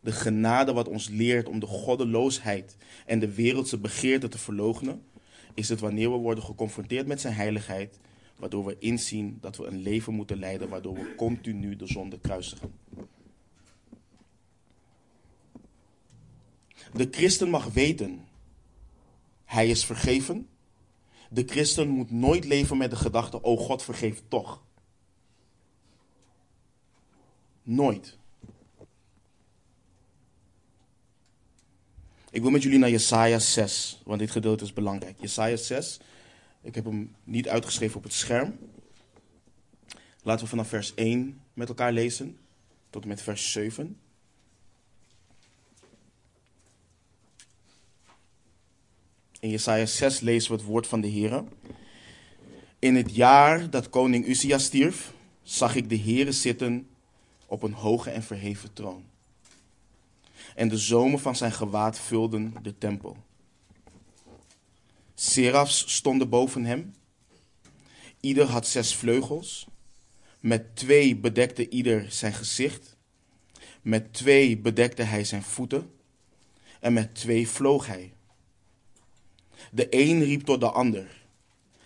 [0.00, 5.02] de genade wat ons leert om de goddeloosheid en de wereldse begeerte te verloochenen,
[5.54, 7.98] is het wanneer we worden geconfronteerd met zijn heiligheid,
[8.36, 12.72] waardoor we inzien dat we een leven moeten leiden waardoor we continu de zonde kruisigen.
[16.92, 18.26] De christen mag weten,
[19.44, 20.48] hij is vergeven.
[21.30, 24.62] De christen moet nooit leven met de gedachte, oh God vergeeft toch.
[27.62, 28.18] Nooit.
[32.30, 35.20] Ik wil met jullie naar Jesaja 6, want dit gedeelte is belangrijk.
[35.20, 36.00] Jesaja 6,
[36.66, 38.58] ik heb hem niet uitgeschreven op het scherm.
[40.22, 42.38] Laten we vanaf vers 1 met elkaar lezen
[42.90, 43.98] tot en met vers 7.
[49.40, 51.44] In Jesaja 6 lezen we het woord van de Heer.
[52.78, 56.88] In het jaar dat koning Uzia stierf, zag ik de Heere zitten
[57.46, 59.04] op een hoge en verheven troon
[60.56, 63.16] en de zomen van zijn gewaad vulden de tempel.
[65.18, 66.94] Serafs stonden boven hem.
[68.20, 69.66] Ieder had zes vleugels.
[70.40, 72.96] Met twee bedekte ieder zijn gezicht.
[73.82, 75.90] Met twee bedekte hij zijn voeten.
[76.80, 78.12] En met twee vloog hij.
[79.70, 81.24] De een riep tot de ander.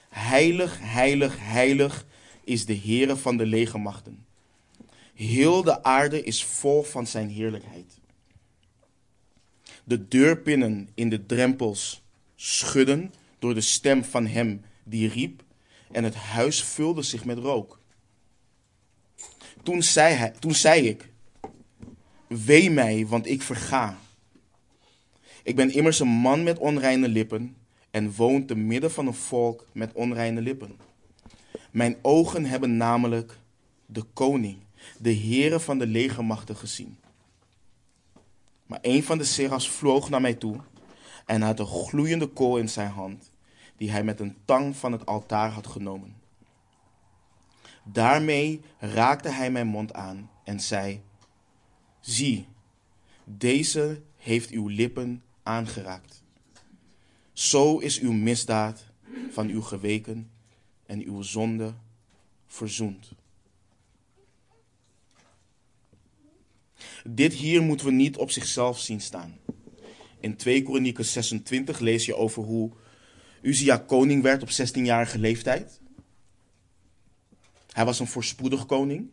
[0.08, 2.06] Heilig, heilig, heilig
[2.44, 4.26] is de Heere van de legermachten.
[5.14, 7.98] Heel de aarde is vol van zijn heerlijkheid.
[9.84, 12.02] De deurpinnen in de drempels
[12.36, 15.42] schudden door de stem van hem die riep,
[15.90, 17.80] en het huis vulde zich met rook.
[19.62, 21.08] Toen zei, hij, toen zei ik:
[22.26, 23.98] Wee mij, want ik verga.
[25.42, 27.56] Ik ben immers een man met onreine lippen
[27.90, 30.76] en woon te midden van een volk met onreine lippen.
[31.70, 33.38] Mijn ogen hebben namelijk
[33.86, 34.56] de koning,
[34.98, 36.98] de Heere van de legermachten gezien.
[38.66, 40.60] Maar een van de serafs vloog naar mij toe
[41.30, 43.30] en had een gloeiende kool in zijn hand,
[43.76, 46.16] die hij met een tang van het altaar had genomen.
[47.84, 51.02] Daarmee raakte hij mijn mond aan en zei:
[52.00, 52.46] Zie,
[53.24, 56.22] deze heeft uw lippen aangeraakt.
[57.32, 58.84] Zo is uw misdaad
[59.30, 60.30] van uw geweken
[60.86, 61.74] en uw zonde
[62.46, 63.12] verzoend.
[67.04, 69.38] Dit hier moeten we niet op zichzelf zien staan.
[70.20, 72.70] In 2 Kronieken 26 lees je over hoe
[73.42, 75.80] Uzia koning werd op 16-jarige leeftijd.
[77.72, 79.10] Hij was een voorspoedig koning,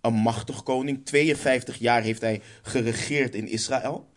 [0.00, 1.04] een machtig koning.
[1.04, 4.08] 52 jaar heeft hij geregeerd in Israël.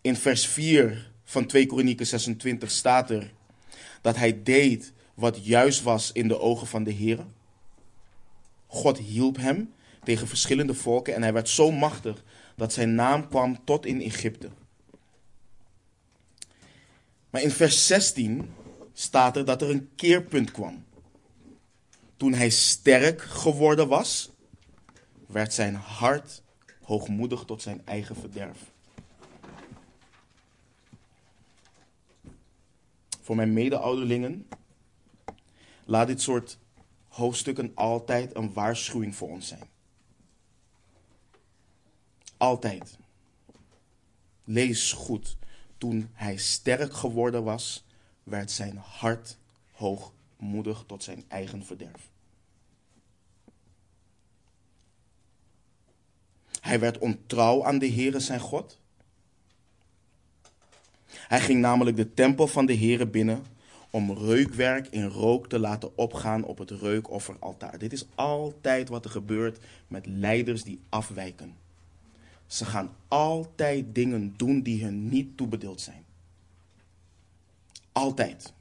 [0.00, 3.32] In vers 4 van 2 Kronieken 26 staat er
[4.00, 7.26] dat hij deed wat juist was in de ogen van de Heer.
[8.66, 13.64] God hielp hem tegen verschillende volken en hij werd zo machtig dat zijn naam kwam
[13.64, 14.50] tot in Egypte.
[17.30, 18.54] Maar in vers 16
[18.92, 20.84] staat er dat er een keerpunt kwam.
[22.16, 24.30] Toen hij sterk geworden was,
[25.26, 26.42] werd zijn hart
[26.82, 28.58] hoogmoedig tot zijn eigen verderf.
[33.20, 34.48] Voor mijn mede-ouderlingen,
[35.84, 36.58] laat dit soort
[37.08, 39.68] hoofdstukken altijd een waarschuwing voor ons zijn.
[42.44, 42.98] Altijd.
[44.44, 45.36] Lees goed.
[45.78, 47.84] Toen hij sterk geworden was,
[48.22, 49.38] werd zijn hart
[49.72, 52.10] hoogmoedig tot zijn eigen verderf.
[56.60, 58.78] Hij werd ontrouw aan de Heere zijn God.
[61.08, 63.44] Hij ging namelijk de tempel van de Heere binnen
[63.90, 67.78] om reukwerk in rook te laten opgaan op het reukofferaltaar.
[67.78, 71.63] Dit is altijd wat er gebeurt met leiders die afwijken.
[72.46, 76.04] Ze gaan altijd dingen doen die hun niet toebedeeld zijn.
[77.92, 78.52] Altijd.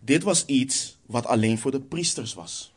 [0.00, 2.72] Dit was iets wat alleen voor de priesters was.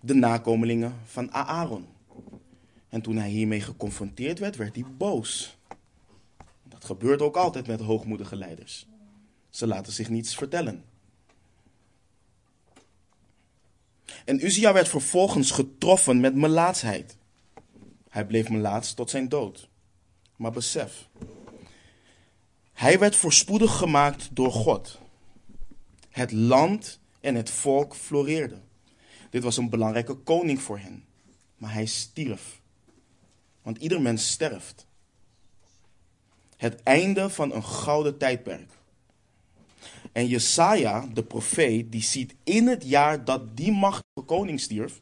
[0.00, 1.86] De nakomelingen van Aaron.
[2.88, 5.56] En toen hij hiermee geconfronteerd werd, werd hij boos.
[6.62, 8.86] Dat gebeurt ook altijd met hoogmoedige leiders.
[9.50, 10.84] Ze laten zich niets vertellen.
[14.24, 17.16] En Uzia werd vervolgens getroffen met melaatsheid.
[18.08, 19.68] Hij bleef melaats tot zijn dood.
[20.36, 21.08] Maar besef,
[22.72, 24.98] hij werd voorspoedig gemaakt door God.
[26.10, 28.62] Het land en het volk floreerden.
[29.30, 31.04] Dit was een belangrijke koning voor hen.
[31.56, 32.60] Maar hij stierf.
[33.62, 34.86] Want ieder mens sterft.
[36.56, 38.70] Het einde van een gouden tijdperk.
[40.12, 45.00] En Jesaja, de profeet, die ziet in het jaar dat die machtige koning stierf,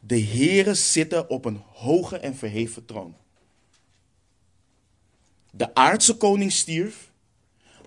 [0.00, 3.14] de heren zitten op een hoge en verheven troon.
[5.50, 7.12] De aardse koning stierf,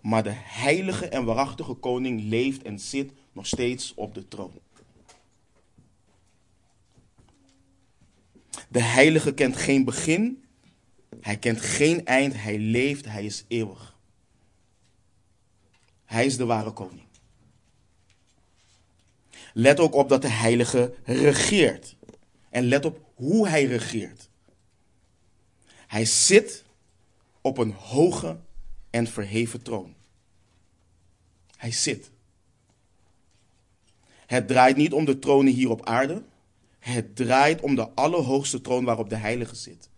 [0.01, 4.59] maar de heilige en waarachtige koning leeft en zit nog steeds op de troon.
[8.69, 10.43] De heilige kent geen begin,
[11.21, 13.92] hij kent geen eind, hij leeft, hij is eeuwig.
[16.13, 17.07] Hij is de ware koning.
[19.53, 21.95] Let ook op dat de heilige regeert.
[22.49, 24.29] En let op hoe hij regeert.
[25.87, 26.63] Hij zit
[27.41, 28.39] op een hoge
[28.89, 29.95] en verheven troon.
[31.57, 32.11] Hij zit.
[34.25, 36.23] Het draait niet om de tronen hier op aarde.
[36.79, 39.89] Het draait om de allerhoogste troon waarop de heilige zit.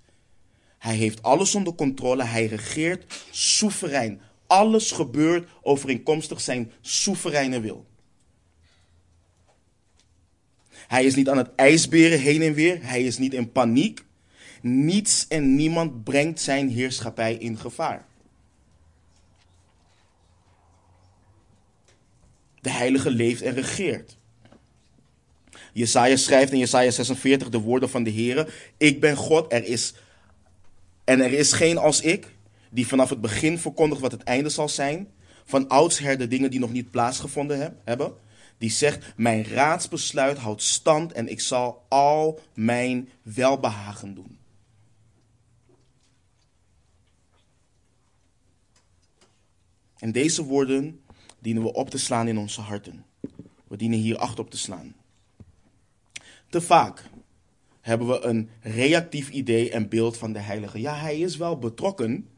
[0.77, 2.23] Hij heeft alles onder controle.
[2.23, 7.85] Hij regeert soeverein, alles gebeurt overeenkomstig zijn soevereine wil.
[10.87, 12.79] Hij is niet aan het ijsberen heen en weer.
[12.81, 14.04] Hij is niet in paniek.
[14.62, 18.06] Niets en niemand brengt zijn heerschappij in gevaar.
[22.62, 24.17] De heilige leeft en regeert.
[25.73, 28.71] Jesaja schrijft in Jesaja 46 de woorden van de Heer.
[28.77, 29.93] Ik ben God, er is
[31.04, 32.35] en er is geen als ik
[32.76, 35.08] die vanaf het begin verkondigt wat het einde zal zijn,
[35.46, 38.13] van oudsher de dingen die nog niet plaatsgevonden hebben,
[38.58, 44.38] die zegt, mijn raadsbesluit houdt stand en ik zal al mijn welbehagen doen.
[49.98, 51.02] En deze woorden
[51.40, 53.06] dienen we op te slaan in onze harten.
[53.67, 54.96] We dienen hier acht op te slaan.
[56.50, 57.04] te vaak
[57.82, 60.80] hebben we een reactief idee en beeld van de heilige.
[60.80, 62.30] Ja, hij is wel betrokken,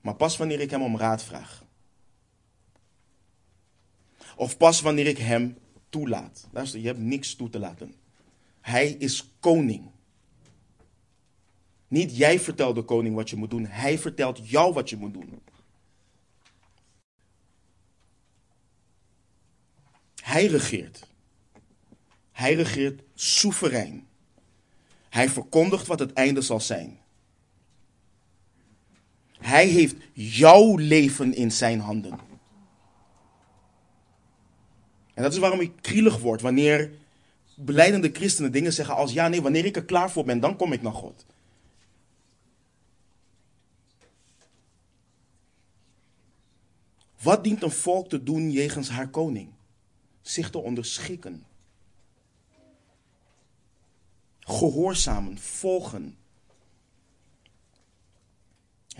[0.00, 1.64] maar pas wanneer ik hem om raad vraag.
[4.36, 6.48] Of pas wanneer ik hem toelaat.
[6.50, 7.94] Luister, je hebt niks toe te laten.
[8.60, 9.90] Hij is koning.
[11.88, 15.12] Niet jij vertelt de koning wat je moet doen, hij vertelt jou wat je moet
[15.12, 15.40] doen.
[20.22, 21.06] Hij regeert.
[22.32, 24.08] Hij regeert soeverein.
[25.08, 26.99] Hij verkondigt wat het einde zal zijn.
[29.40, 32.18] Hij heeft jouw leven in zijn handen.
[35.14, 36.90] En dat is waarom ik krielig word wanneer
[37.54, 40.72] beleidende christenen dingen zeggen als ja, nee, wanneer ik er klaar voor ben, dan kom
[40.72, 41.26] ik naar God.
[47.22, 49.50] Wat dient een volk te doen jegens haar koning?
[50.22, 51.44] Zich te onderschikken.
[54.40, 56.16] Gehoorzamen, volgen.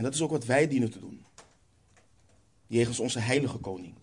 [0.01, 1.25] En dat is ook wat wij dienen te doen.
[2.67, 3.95] Jegens onze heilige koning.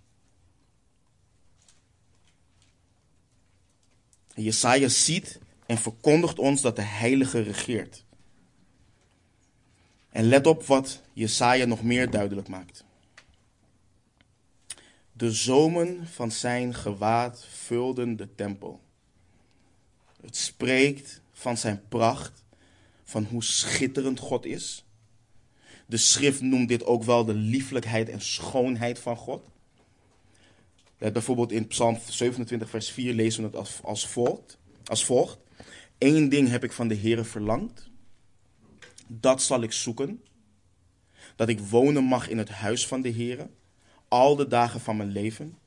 [4.33, 8.03] Jesaja ziet en verkondigt ons dat de heilige regeert.
[10.09, 12.83] En let op wat Jesaja nog meer duidelijk maakt.
[15.11, 18.81] De zomen van zijn gewaad vulden de tempel.
[20.21, 22.43] Het spreekt van zijn pracht,
[23.03, 24.81] van hoe schitterend God is.
[25.87, 29.49] De schrift noemt dit ook wel de lieflijkheid en schoonheid van God.
[30.97, 35.37] Bijvoorbeeld in Psalm 27, vers 4 lezen we het als, als, volgt, als volgt.
[35.97, 37.89] Eén ding heb ik van de Heere verlangd.
[39.07, 40.21] Dat zal ik zoeken.
[41.35, 43.49] Dat ik wonen mag in het huis van de Heere.
[44.07, 45.57] Al de dagen van mijn leven.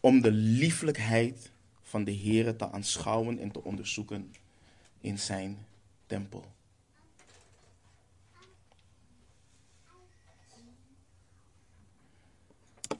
[0.00, 1.50] Om de lieflijkheid
[1.82, 4.34] van de Heere te aanschouwen en te onderzoeken
[5.00, 5.66] in zijn
[6.06, 6.44] tempel.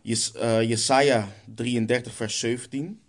[0.02, 3.00] Jesaja 33, vers 17.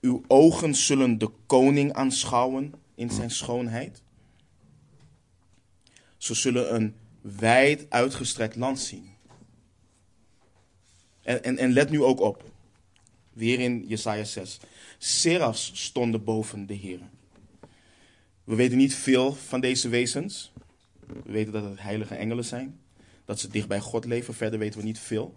[0.00, 4.02] Uw ogen zullen de koning aanschouwen in zijn schoonheid.
[6.16, 9.08] Ze zullen een wijd uitgestrekt land zien.
[11.22, 12.52] En, en, en let nu ook op.
[13.32, 14.58] Weer in Jesaja 6.
[14.98, 17.00] Serafs stonden boven de Heer.
[18.44, 20.52] We weten niet veel van deze wezens.
[21.06, 22.80] We weten dat het heilige engelen zijn.
[23.24, 24.34] Dat ze dicht bij God leven.
[24.34, 25.34] Verder weten we niet veel.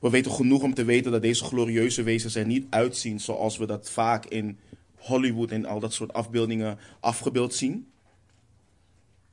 [0.00, 3.66] We weten genoeg om te weten dat deze glorieuze wezens er niet uitzien zoals we
[3.66, 4.58] dat vaak in
[4.94, 7.86] Hollywood en al dat soort afbeeldingen afgebeeld zien.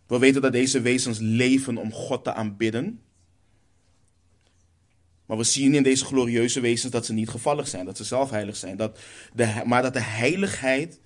[0.08, 3.00] We weten dat deze wezens leven om God te aanbidden.
[5.26, 8.30] Maar we zien in deze glorieuze wezens dat ze niet gevallig zijn, dat ze zelf
[8.30, 8.78] heilig zijn.
[8.78, 9.00] Dat
[9.34, 11.00] de, maar dat de heiligheid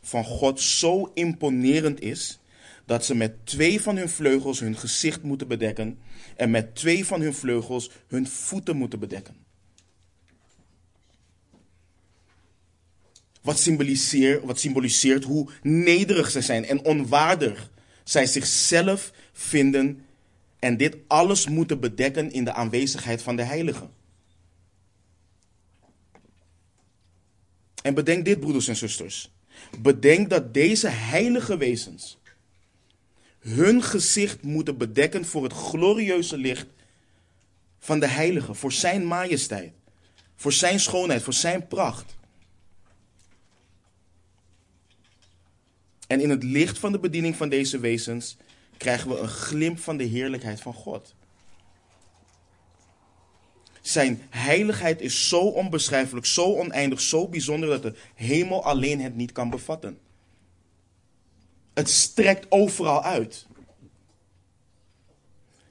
[0.00, 2.38] van God zo imponerend is
[2.84, 5.98] dat ze met twee van hun vleugels hun gezicht moeten bedekken
[6.36, 9.36] en met twee van hun vleugels hun voeten moeten bedekken.
[13.42, 17.70] Wat symboliseert, wat symboliseert hoe nederig ze zijn en onwaardig
[18.04, 20.04] zij zichzelf vinden
[20.58, 23.88] en dit alles moeten bedekken in de aanwezigheid van de Heilige.
[27.82, 29.32] En bedenk dit, broeders en zusters.
[29.78, 32.18] Bedenk dat deze heilige wezens
[33.44, 36.66] hun gezicht moeten bedekken voor het glorieuze licht
[37.78, 39.72] van de Heilige, voor Zijn majesteit,
[40.36, 42.16] voor Zijn schoonheid, voor Zijn pracht.
[46.06, 48.36] En in het licht van de bediening van deze wezens
[48.76, 51.14] krijgen we een glimp van de heerlijkheid van God.
[53.80, 59.32] Zijn heiligheid is zo onbeschrijfelijk, zo oneindig, zo bijzonder dat de hemel alleen het niet
[59.32, 59.98] kan bevatten.
[61.74, 63.46] Het strekt overal uit.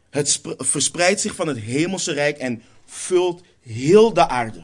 [0.10, 4.64] Het verspreidt zich van het hemelse rijk en vult heel de aarde.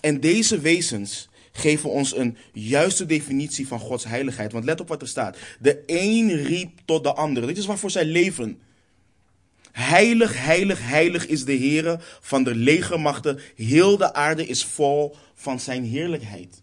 [0.00, 4.52] En deze wezens geven ons een juiste definitie van Gods heiligheid.
[4.52, 5.38] Want let op wat er staat.
[5.60, 7.46] De een riep tot de ander.
[7.46, 8.60] Dit is waarvoor zij leven.
[9.72, 13.40] Heilig, heilig, heilig is de Heere van de legermachten.
[13.56, 16.62] Heel de aarde is vol van zijn heerlijkheid.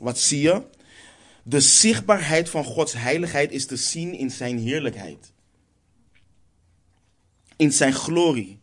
[0.00, 0.62] Wat zie je?
[1.42, 5.32] De zichtbaarheid van Gods heiligheid is te zien in zijn heerlijkheid.
[7.56, 8.62] In zijn glorie.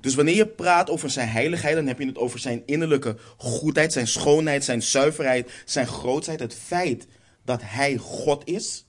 [0.00, 3.92] Dus wanneer je praat over zijn heiligheid, dan heb je het over zijn innerlijke goedheid,
[3.92, 6.40] zijn schoonheid, zijn zuiverheid, zijn grootheid.
[6.40, 7.06] Het feit
[7.44, 8.85] dat hij God is.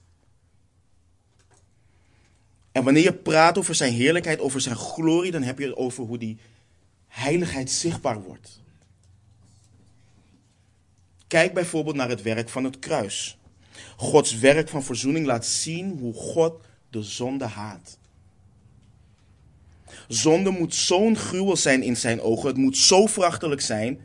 [2.78, 6.04] En wanneer je praat over zijn heerlijkheid, over zijn glorie, dan heb je het over
[6.04, 6.38] hoe die
[7.08, 8.62] heiligheid zichtbaar wordt.
[11.28, 13.38] Kijk bijvoorbeeld naar het werk van het kruis.
[13.96, 17.98] Gods werk van verzoening laat zien hoe God de zonde haat.
[20.08, 22.48] Zonde moet zo'n gruwel zijn in zijn ogen.
[22.48, 24.00] Het moet zo verachtelijk zijn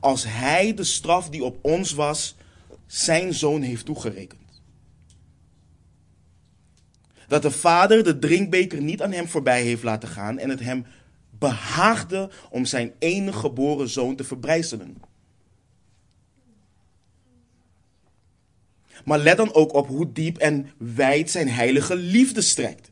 [0.00, 2.36] als hij de straf die op ons was,
[2.86, 4.39] zijn zoon heeft toegerekend.
[7.30, 10.86] Dat de vader de drinkbeker niet aan hem voorbij heeft laten gaan en het hem
[11.30, 14.96] behaagde om zijn enige geboren zoon te verbrijzelen.
[19.04, 22.90] Maar let dan ook op hoe diep en wijd zijn heilige liefde strekt.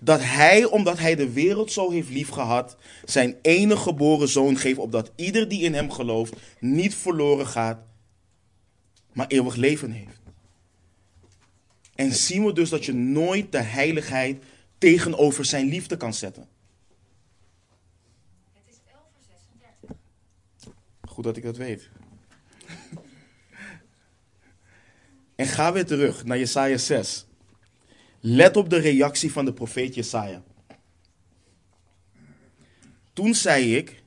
[0.00, 5.12] Dat hij, omdat hij de wereld zo heeft liefgehad, zijn enige geboren zoon geeft, opdat
[5.16, 7.78] ieder die in hem gelooft niet verloren gaat,
[9.12, 10.13] maar eeuwig leven heeft.
[11.94, 14.44] En zien we dus dat je nooit de heiligheid
[14.78, 16.48] tegenover zijn liefde kan zetten.
[18.52, 19.96] Het is 11 voor 36.
[21.00, 21.88] Goed dat ik dat weet.
[25.34, 27.26] En ga weer terug naar Jesaja 6.
[28.20, 30.42] Let op de reactie van de profeet Jesaja.
[33.12, 34.02] Toen zei ik,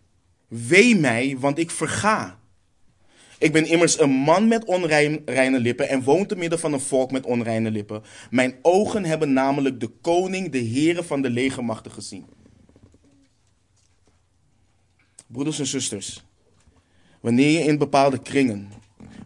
[0.47, 2.39] wee mij, want ik verga.
[3.39, 7.11] Ik ben immers een man met onreine lippen en woon te midden van een volk
[7.11, 8.03] met onreine lippen.
[8.29, 12.25] Mijn ogen hebben namelijk de koning, de heren van de legermachten gezien.
[15.27, 16.23] Broeders en zusters,
[17.21, 18.71] wanneer je in bepaalde kringen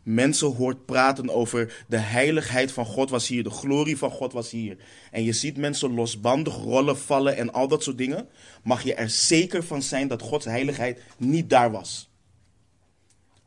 [0.04, 4.52] mensen hoort praten over de heiligheid van God was hier, de glorie van God was
[4.52, 4.78] hier.
[5.12, 8.28] En je ziet mensen losbandig rollen, vallen en al dat soort dingen.
[8.64, 12.11] Mag je er zeker van zijn dat Gods heiligheid niet daar was.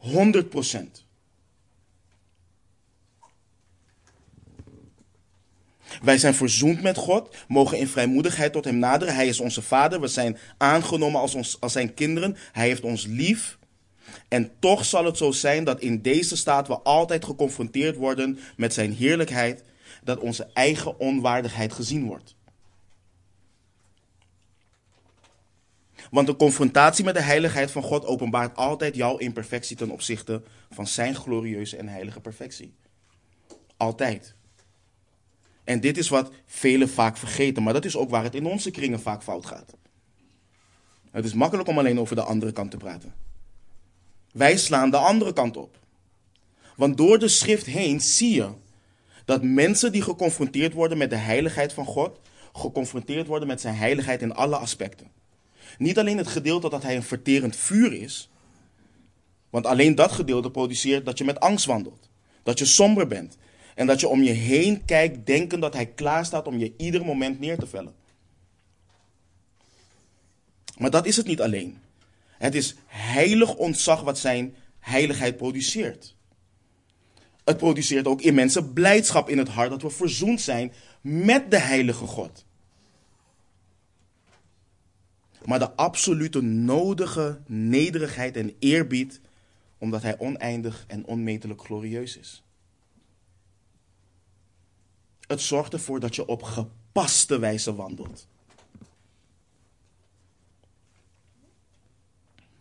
[0.04, 1.04] 100 procent.
[6.02, 9.14] Wij zijn verzoend met God, mogen in vrijmoedigheid tot Hem naderen.
[9.14, 12.36] Hij is onze Vader, we zijn aangenomen als, ons, als Zijn kinderen.
[12.52, 13.58] Hij heeft ons lief.
[14.28, 18.74] En toch zal het zo zijn dat in deze staat we altijd geconfronteerd worden met
[18.74, 19.64] Zijn heerlijkheid,
[20.02, 22.36] dat onze eigen onwaardigheid gezien wordt.
[26.14, 30.86] Want de confrontatie met de heiligheid van God openbaart altijd jouw imperfectie ten opzichte van
[30.86, 32.74] Zijn glorieuze en heilige perfectie.
[33.76, 34.34] Altijd.
[35.64, 38.70] En dit is wat velen vaak vergeten, maar dat is ook waar het in onze
[38.70, 39.74] kringen vaak fout gaat.
[41.10, 43.14] Het is makkelijk om alleen over de andere kant te praten.
[44.32, 45.78] Wij slaan de andere kant op.
[46.76, 48.48] Want door de schrift heen zie je
[49.24, 52.20] dat mensen die geconfronteerd worden met de heiligheid van God,
[52.52, 55.22] geconfronteerd worden met zijn heiligheid in alle aspecten.
[55.78, 58.30] Niet alleen het gedeelte dat hij een verterend vuur is,
[59.50, 62.08] want alleen dat gedeelte produceert dat je met angst wandelt,
[62.42, 63.36] dat je somber bent
[63.74, 67.04] en dat je om je heen kijkt denken dat hij klaar staat om je ieder
[67.04, 67.94] moment neer te vellen.
[70.78, 71.78] Maar dat is het niet alleen.
[72.38, 76.16] Het is heilig ontzag wat zijn heiligheid produceert.
[77.44, 81.58] Het produceert ook in mensen blijdschap in het hart dat we verzoend zijn met de
[81.58, 82.44] heilige God.
[85.44, 89.20] Maar de absolute nodige nederigheid en eerbied
[89.78, 92.42] omdat hij oneindig en onmetelijk glorieus is.
[95.26, 98.26] Het zorgt ervoor dat je op gepaste wijze wandelt.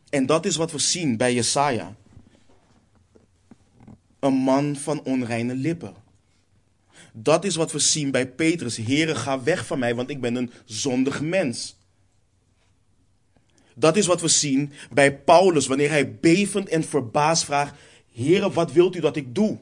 [0.10, 1.96] En dat is wat we zien bij Jesaja.
[4.20, 5.94] Een man van onreine lippen.
[7.14, 8.78] Dat is wat we zien bij Petrus.
[8.78, 11.76] Heere, ga weg van mij, want ik ben een zondig mens.
[13.76, 17.76] Dat is wat we zien bij Paulus, wanneer hij bevend en verbaasd vraagt:
[18.14, 19.60] Heere, wat wilt u dat ik doe?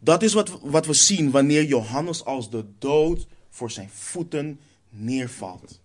[0.00, 5.80] Dat is wat, wat we zien wanneer Johannes als de dood voor zijn voeten neervalt.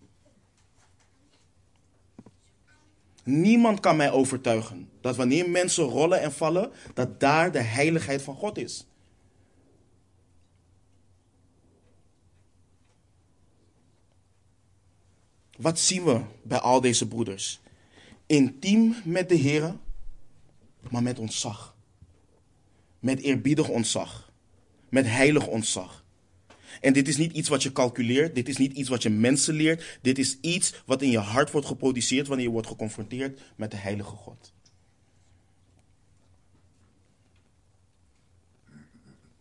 [3.24, 8.36] Niemand kan mij overtuigen dat wanneer mensen rollen en vallen, dat daar de heiligheid van
[8.36, 8.87] God is.
[15.58, 17.60] Wat zien we bij al deze broeders?
[18.26, 19.76] Intiem met de Heer,
[20.90, 21.76] maar met ontzag.
[23.00, 24.32] Met eerbiedig ontzag.
[24.90, 26.06] Met heilig ontzag.
[26.82, 29.54] En dit is niet iets wat je calculeert, dit is niet iets wat je mensen
[29.54, 33.72] leert, dit is iets wat in je hart wordt geproduceerd wanneer je wordt geconfronteerd met
[33.72, 34.54] de heilige God.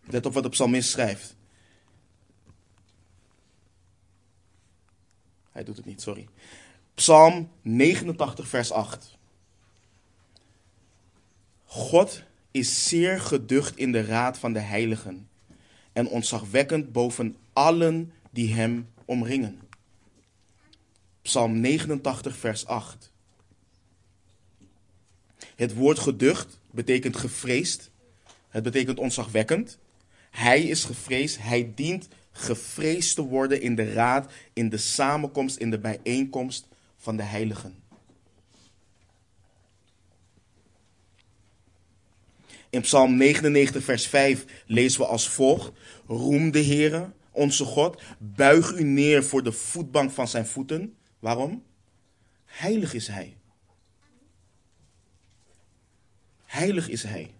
[0.05, 1.37] Let op wat de psalmist schrijft.
[5.57, 6.29] Hij doet het niet, sorry.
[6.95, 9.17] Psalm 89, vers 8.
[11.65, 15.29] God is zeer geducht in de raad van de heiligen
[15.93, 19.61] en ontzagwekkend boven allen die hem omringen.
[21.23, 23.13] Psalm 89, vers 8.
[25.55, 27.91] Het woord geducht betekent gevreesd.
[28.49, 29.79] Het betekent ontzagwekkend.
[30.31, 31.39] Hij is gevreesd.
[31.41, 37.16] Hij dient gevreesd te worden in de raad, in de samenkomst, in de bijeenkomst van
[37.16, 37.74] de heiligen.
[42.70, 45.72] In Psalm 99, vers 5 lezen we als volgt:
[46.07, 50.97] Roem de Heere, onze God, buig u neer voor de voetbank van zijn voeten.
[51.18, 51.62] Waarom?
[52.45, 53.37] Heilig is hij.
[56.45, 57.30] Heilig is hij.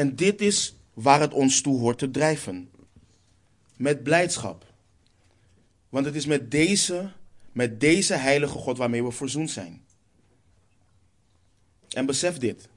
[0.00, 2.70] En dit is waar het ons toe hoort te drijven.
[3.76, 4.64] Met blijdschap.
[5.88, 7.10] Want het is met deze,
[7.52, 9.82] met deze heilige God waarmee we verzoend zijn.
[11.88, 12.68] En besef dit.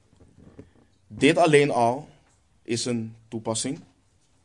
[1.06, 2.08] Dit alleen al
[2.62, 3.80] is een toepassing.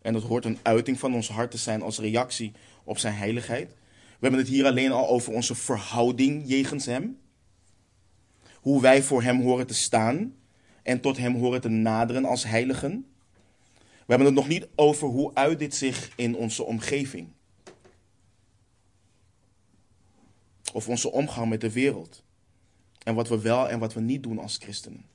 [0.02, 2.52] En het hoort een uiting van ons hart te zijn als reactie
[2.84, 3.70] op zijn heiligheid.
[3.70, 7.20] We hebben het hier alleen al over onze verhouding jegens hem.
[8.56, 10.34] Hoe wij voor hem horen te staan
[10.90, 13.06] en tot hem horen te naderen als heiligen.
[13.78, 17.28] We hebben het nog niet over hoe uit dit zich in onze omgeving.
[20.74, 22.24] Of onze omgang met de wereld.
[23.04, 25.06] En wat we wel en wat we niet doen als christenen.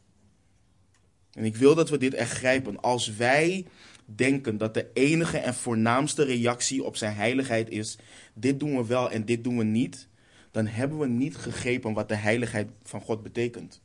[1.32, 2.80] En ik wil dat we dit echt grijpen.
[2.80, 3.66] Als wij
[4.04, 7.98] denken dat de enige en voornaamste reactie op zijn heiligheid is:
[8.34, 10.08] dit doen we wel en dit doen we niet,
[10.50, 13.82] dan hebben we niet gegrepen wat de heiligheid van God betekent.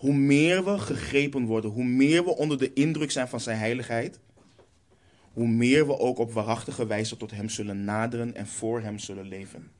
[0.00, 4.18] Hoe meer we gegrepen worden, hoe meer we onder de indruk zijn van zijn heiligheid,
[5.32, 9.28] hoe meer we ook op waarachtige wijze tot hem zullen naderen en voor hem zullen
[9.28, 9.70] leven.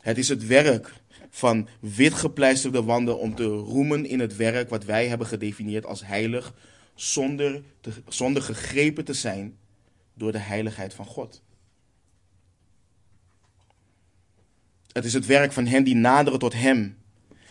[0.00, 0.92] Het is het werk
[1.30, 6.54] van witgepleisterde wanden om te roemen in het werk wat wij hebben gedefinieerd als heilig,
[6.94, 9.56] zonder, te, zonder gegrepen te zijn
[10.14, 11.42] door de heiligheid van God.
[14.92, 16.98] Het is het werk van hen die naderen tot Hem,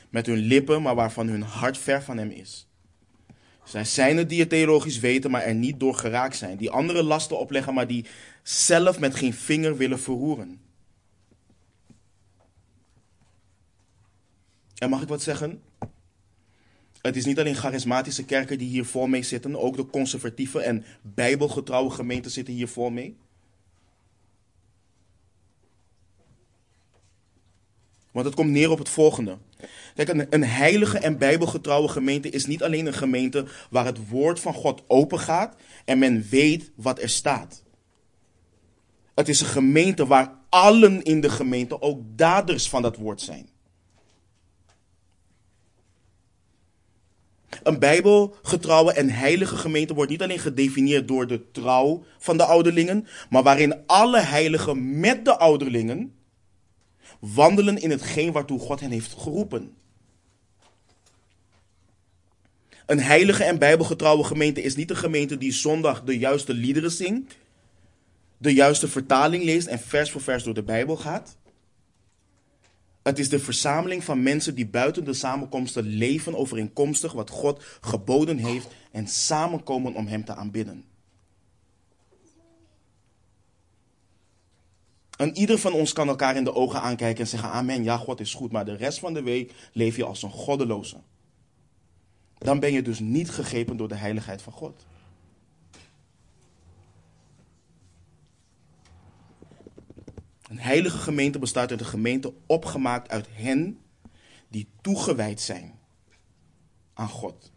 [0.10, 2.68] met hun lippen, maar waarvan hun hart ver van Hem is.
[3.64, 6.58] Zij zijn het die het theologisch weten, maar er niet door geraakt zijn.
[6.58, 8.06] Die andere lasten opleggen, maar die
[8.44, 10.62] zelf met geen vinger willen verroeren.
[14.78, 15.62] En mag ik wat zeggen?
[17.02, 20.86] Het is niet alleen charismatische kerken die hier vol mee zitten, ook de conservatieve en
[21.02, 23.18] bijbelgetrouwe gemeenten zitten hier vol mee.
[28.12, 29.38] Want het komt neer op het volgende.
[29.95, 34.39] Kijk, een, een, heilige en bijbelgetrouwe gemeente is niet alleen een gemeente waar het woord
[34.39, 35.55] van God open gaat
[35.86, 37.64] en men weet wat er staat.
[39.16, 43.49] Het is een gemeente waar allen in de gemeente ook daders van dat woord zijn.
[47.64, 53.07] Een bijbelgetrouwe en heilige gemeente wordt niet alleen gedefinieerd door de trouw van de ouderlingen,
[53.30, 56.16] maar waarin alle heiligen met de ouderlingen
[57.22, 59.76] wandelen in hetgeen waartoe God hen heeft geroepen.
[62.86, 67.38] Een heilige en bijbelgetrouwe gemeente is niet een gemeente die zondag de juiste liederen zingt,
[68.38, 71.38] de juiste vertaling leest en vers voor vers door de Bijbel gaat.
[73.03, 78.38] Het is de verzameling van mensen die buiten de samenkomsten leven overeenkomstig wat God geboden
[78.38, 80.91] heeft en samenkomen om Hem te aanbidden.
[85.22, 88.19] En ieder van ons kan elkaar in de ogen aankijken en zeggen: Amen, ja, God
[88.19, 88.51] is goed.
[88.51, 90.97] Maar de rest van de week leef je als een goddeloze.
[92.38, 94.86] Dan ben je dus niet gegrepen door de heiligheid van God.
[100.41, 103.80] Een heilige gemeente bestaat uit een gemeente opgemaakt uit hen
[104.47, 105.80] die toegewijd zijn
[106.93, 107.51] aan God.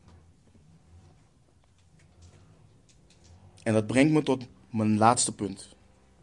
[3.63, 5.69] En dat brengt me tot mijn laatste punt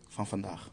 [0.07, 0.70] van vandaag.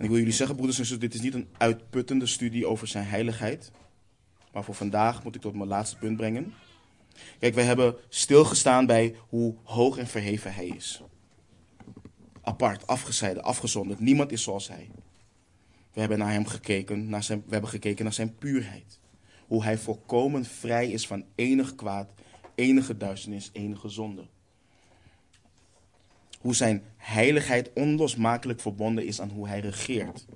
[0.00, 2.86] En ik wil jullie zeggen, broeders en zusters, dit is niet een uitputtende studie over
[2.86, 3.70] zijn heiligheid.
[4.52, 6.54] Maar voor vandaag moet ik tot mijn laatste punt brengen.
[7.38, 11.02] Kijk, wij hebben stilgestaan bij hoe hoog en verheven hij is
[12.42, 14.00] apart, afgescheiden, afgezonderd.
[14.00, 14.90] Niemand is zoals hij.
[15.92, 18.98] We hebben naar hem gekeken, naar zijn, we hebben gekeken naar zijn puurheid.
[19.46, 22.10] Hoe hij volkomen vrij is van enig kwaad,
[22.54, 24.26] enige duisternis, enige zonde.
[26.40, 30.26] Hoe zijn heiligheid onlosmakelijk verbonden is aan hoe hij regeert.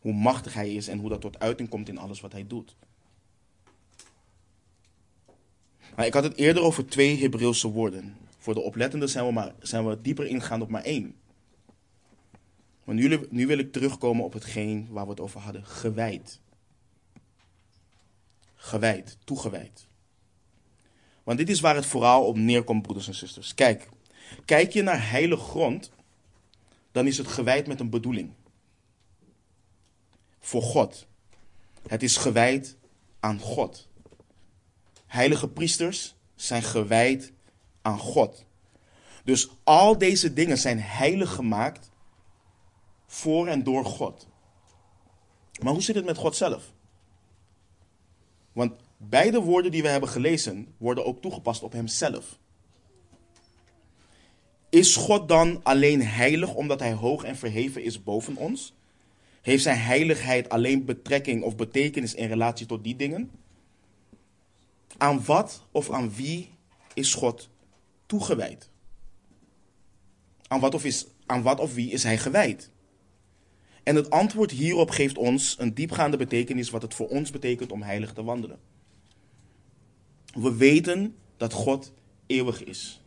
[0.00, 2.76] Hoe machtig hij is en hoe dat tot uiting komt in alles wat hij doet.
[5.96, 8.16] Maar ik had het eerder over twee Hebreeuwse woorden.
[8.38, 11.14] Voor de oplettenden zijn we, maar, zijn we dieper ingegaan op maar één.
[12.84, 15.66] Maar nu, nu wil ik terugkomen op hetgeen waar we het over hadden.
[15.66, 16.40] Gewijd.
[18.54, 19.86] Gewijd, toegewijd.
[21.22, 23.54] Want dit is waar het vooral op neerkomt, broeders en zusters.
[23.54, 23.88] Kijk,
[24.44, 25.90] kijk je naar heilig grond,
[26.92, 28.32] dan is het gewijd met een bedoeling.
[30.40, 31.06] Voor God.
[31.88, 32.76] Het is gewijd
[33.20, 33.88] aan God.
[35.06, 37.32] Heilige priesters zijn gewijd
[37.82, 38.44] aan God.
[39.24, 41.90] Dus al deze dingen zijn heilig gemaakt
[43.06, 44.28] voor en door God.
[45.62, 46.72] Maar hoe zit het met God zelf?
[48.52, 52.38] Want beide woorden die we hebben gelezen worden ook toegepast op Hemzelf.
[54.74, 58.74] Is God dan alleen heilig omdat Hij hoog en verheven is boven ons?
[59.42, 63.30] Heeft Zijn heiligheid alleen betrekking of betekenis in relatie tot die dingen?
[64.96, 66.48] Aan wat of aan wie
[66.94, 67.48] is God
[68.06, 68.70] toegewijd?
[70.48, 72.70] Aan wat of, is, aan wat of wie is Hij gewijd?
[73.82, 77.82] En het antwoord hierop geeft ons een diepgaande betekenis wat het voor ons betekent om
[77.82, 78.58] heilig te wandelen.
[80.32, 81.92] We weten dat God
[82.26, 83.03] eeuwig is.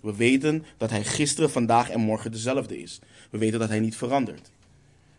[0.00, 3.00] We weten dat Hij gisteren, vandaag en morgen dezelfde is.
[3.30, 4.50] We weten dat Hij niet verandert.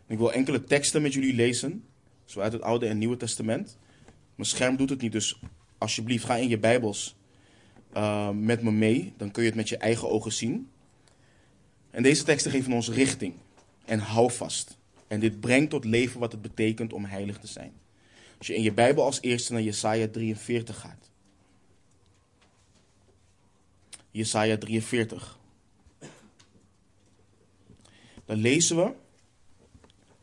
[0.07, 1.83] Ik wil enkele teksten met jullie lezen,
[2.25, 3.77] zo uit het Oude en Nieuwe Testament.
[4.35, 5.39] Mijn scherm doet het niet, dus
[5.77, 7.15] alsjeblieft ga in je Bijbels
[7.97, 9.13] uh, met me mee.
[9.17, 10.69] Dan kun je het met je eigen ogen zien.
[11.91, 13.33] En deze teksten geven ons richting
[13.85, 14.77] en houvast.
[15.07, 17.73] En dit brengt tot leven wat het betekent om heilig te zijn.
[18.37, 21.10] Als je in je Bijbel als eerste naar Jesaja 43 gaat.
[24.11, 25.39] Jesaja 43.
[28.25, 28.93] Dan lezen we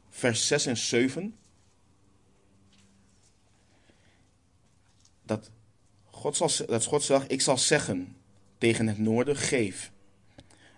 [0.09, 1.37] vers 6 en 7.
[5.23, 5.51] Dat
[6.05, 8.17] God, zal, dat God zegt, ik zal zeggen
[8.59, 9.91] tegen het noorden, geef.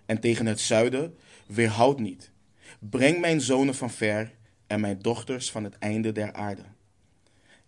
[0.05, 2.31] En tegen het zuiden, weerhoud niet.
[2.79, 4.33] Breng mijn zonen van ver
[4.67, 6.63] en mijn dochters van het einde der aarde.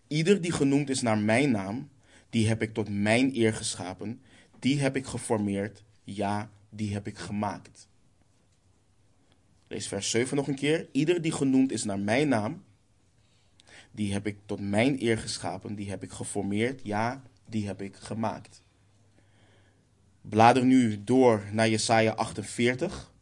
[0.06, 1.90] Ieder die genoemd is naar mijn naam,
[2.30, 4.22] die heb ik tot mijn eer geschapen,
[4.64, 7.88] die heb ik geformeerd, ja, die heb ik gemaakt.
[9.66, 10.88] Lees vers 7 nog een keer.
[10.92, 12.64] Ieder die genoemd is naar mijn naam,
[13.90, 17.96] die heb ik tot mijn eer geschapen, die heb ik geformeerd, ja, die heb ik
[17.96, 18.62] gemaakt.
[20.20, 23.12] Blader nu door naar Jesaja 48.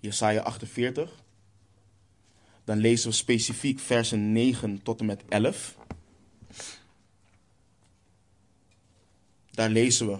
[0.00, 1.22] Jesaja 48.
[2.64, 5.76] Dan lezen we specifiek versen 9 tot en met 11.
[9.54, 10.18] Daar lezen we.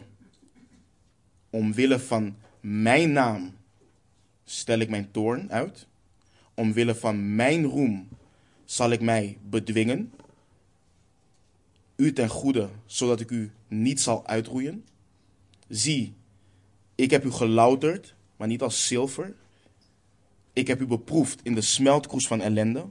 [1.50, 3.54] Omwille van mijn naam
[4.44, 5.86] stel ik mijn toorn uit.
[6.54, 8.08] Omwille van mijn roem
[8.64, 10.12] zal ik mij bedwingen.
[11.96, 14.84] U ten goede, zodat ik u niet zal uitroeien.
[15.68, 16.14] Zie,
[16.94, 19.34] ik heb u gelouterd, maar niet als zilver.
[20.52, 22.86] Ik heb u beproefd in de smeltkroes van ellende.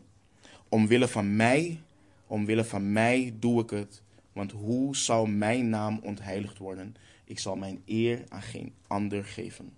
[0.69, 1.81] Omwille van mij,
[2.27, 4.02] omwille van mij doe ik het.
[4.33, 6.95] Want hoe zou mijn naam ontheiligd worden?
[7.23, 9.73] Ik zal mijn eer aan geen ander geven.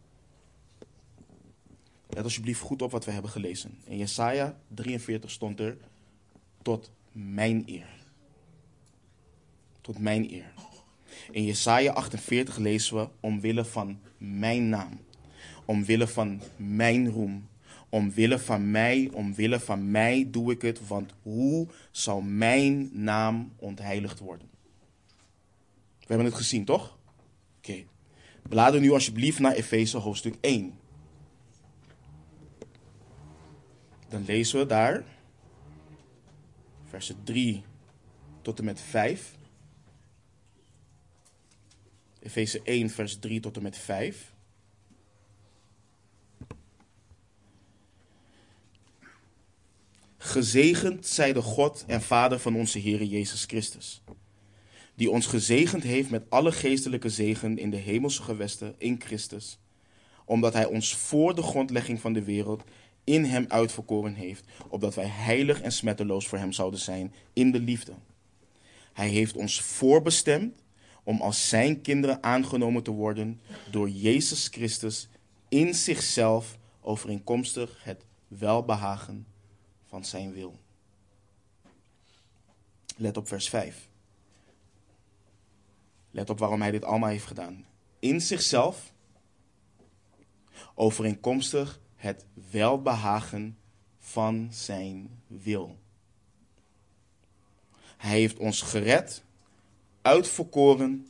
[2.09, 3.77] Let alsjeblieft goed op wat we hebben gelezen.
[3.83, 5.77] In Jesaja 43 stond er
[6.61, 7.87] tot mijn eer.
[9.81, 10.53] Tot mijn eer.
[11.31, 14.99] In Jesaja 48 lezen we omwille van mijn naam.
[15.65, 17.47] Omwille van mijn roem.
[17.95, 24.19] Omwille van mij, omwille van mij doe ik het, want hoe zou mijn naam ontheiligd
[24.19, 24.49] worden?
[25.99, 26.97] We hebben het gezien, toch?
[27.57, 27.71] Oké.
[27.71, 27.87] Okay.
[28.49, 30.73] Blader nu alsjeblieft naar Efeze hoofdstuk 1.
[34.09, 35.03] Dan lezen we daar
[36.83, 37.63] versen 3
[38.41, 39.35] tot en met 5.
[42.19, 44.34] Efeze 1, vers 3 tot en met 5.
[50.35, 54.01] Gezegend zij de God en Vader van onze Heer Jezus Christus,
[54.95, 59.59] die ons gezegend heeft met alle geestelijke zegen in de hemelse gewesten in Christus,
[60.25, 62.63] omdat Hij ons voor de grondlegging van de wereld
[63.03, 67.59] in Hem uitverkoren heeft, opdat wij heilig en smetteloos voor Hem zouden zijn in de
[67.59, 67.93] liefde.
[68.93, 70.63] Hij heeft ons voorbestemd
[71.03, 73.39] om als Zijn kinderen aangenomen te worden
[73.71, 75.07] door Jezus Christus
[75.49, 79.33] in zichzelf overeenkomstig het welbehagen
[79.95, 80.59] van Zijn wil.
[82.97, 83.89] Let op vers 5.
[86.11, 87.65] Let op waarom Hij dit allemaal heeft gedaan.
[87.99, 88.93] In zichzelf
[90.73, 93.57] overeenkomstig het welbehagen
[93.99, 95.77] van zijn wil.
[97.97, 99.23] Hij heeft ons gered,
[100.01, 101.07] uitverkoren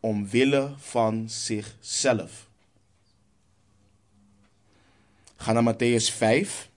[0.00, 2.48] omwille van zichzelf.
[5.36, 6.70] Ga naar Matthäus 5.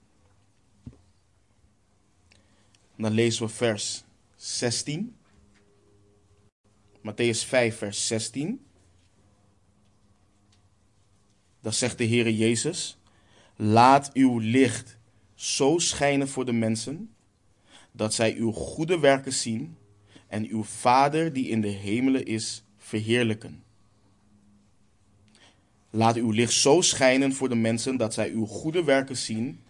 [3.02, 4.04] Dan lezen we vers
[4.36, 5.16] 16.
[7.02, 8.66] Matthäus 5, vers 16.
[11.60, 12.98] Dan zegt de Heere Jezus:
[13.56, 14.98] Laat uw licht
[15.34, 17.14] zo schijnen voor de mensen,
[17.92, 19.76] dat zij uw goede werken zien
[20.26, 23.62] en uw Vader die in de hemelen is verheerlijken.
[25.90, 29.60] Laat uw licht zo schijnen voor de mensen dat zij uw goede werken zien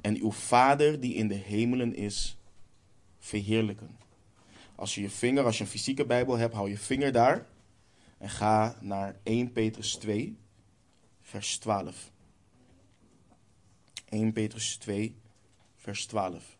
[0.00, 2.35] en uw Vader die in de hemelen is
[3.26, 3.96] verheerlijken.
[4.74, 7.46] Als je je vinger, als je een fysieke Bijbel hebt, hou je vinger daar
[8.18, 10.36] en ga naar 1 Petrus 2,
[11.22, 12.10] vers 12.
[14.08, 15.16] 1 Petrus 2,
[15.76, 16.56] vers 12.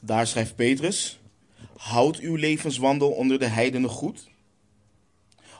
[0.00, 1.20] Daar schrijft Petrus:
[1.76, 4.30] Houd uw levenswandel onder de heidenen goed,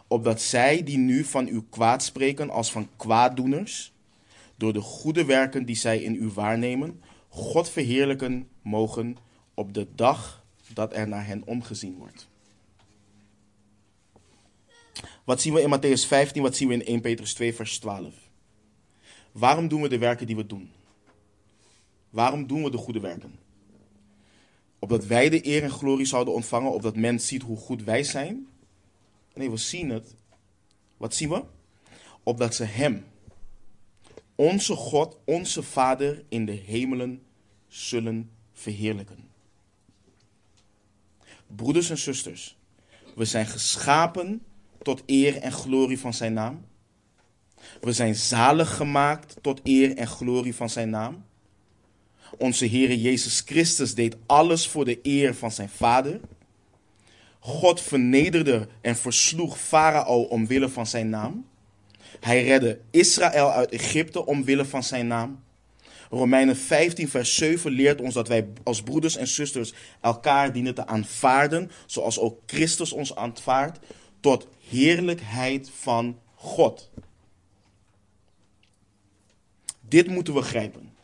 [0.06, 3.92] opdat zij die nu van u kwaad spreken als van kwaaddoeners,
[4.56, 9.16] door de goede werken die zij in u waarnemen, God verheerlijken mogen
[9.54, 12.28] op de dag dat er naar hen omgezien wordt.
[15.24, 18.14] Wat zien we in Matthäus 15, wat zien we in 1 Petrus 2, vers 12?
[19.32, 20.70] Waarom doen we de werken die we doen?
[22.10, 23.38] Waarom doen we de goede werken?
[24.78, 28.48] Opdat wij de eer en glorie zouden ontvangen, opdat men ziet hoe goed wij zijn.
[29.34, 30.14] Nee, we zien het.
[30.96, 31.42] Wat zien we?
[32.22, 33.04] Opdat ze Hem,
[34.36, 37.22] onze God, onze Vader in de hemelen
[37.68, 39.28] zullen verheerlijken.
[41.46, 42.56] Broeders en zusters,
[43.14, 44.42] we zijn geschapen
[44.82, 46.64] tot eer en glorie van Zijn naam.
[47.80, 51.24] We zijn zalig gemaakt tot eer en glorie van Zijn naam.
[52.38, 56.20] Onze Heere Jezus Christus deed alles voor de eer van Zijn Vader.
[57.38, 61.46] God vernederde en versloeg Farao omwille van Zijn naam.
[62.20, 65.44] Hij redde Israël uit Egypte omwille van zijn naam.
[66.10, 70.86] Romeinen 15, vers 7 leert ons dat wij als broeders en zusters elkaar dienen te
[70.86, 73.78] aanvaarden, zoals ook Christus ons aanvaardt,
[74.20, 76.90] tot heerlijkheid van God.
[79.88, 80.94] Dit moeten we grijpen.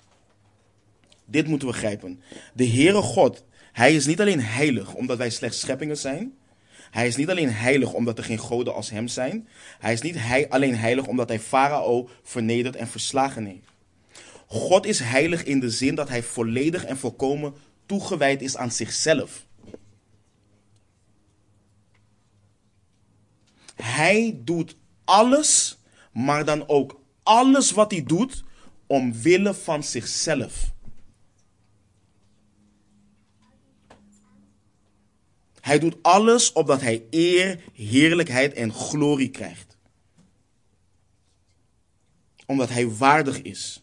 [1.24, 2.22] Dit moeten we grijpen.
[2.54, 6.36] De Heere God, Hij is niet alleen heilig omdat wij slechts scheppingen zijn.
[6.92, 9.48] Hij is niet alleen heilig omdat er geen goden als hem zijn.
[9.78, 13.70] Hij is niet hij, alleen heilig omdat hij Farao vernederd en verslagen heeft.
[14.46, 17.54] God is heilig in de zin dat hij volledig en volkomen
[17.86, 19.46] toegewijd is aan zichzelf.
[23.74, 25.78] Hij doet alles,
[26.12, 28.44] maar dan ook alles wat hij doet
[28.86, 30.71] omwille van zichzelf.
[35.62, 39.76] Hij doet alles opdat hij eer, heerlijkheid en glorie krijgt.
[42.46, 43.82] Omdat hij waardig is.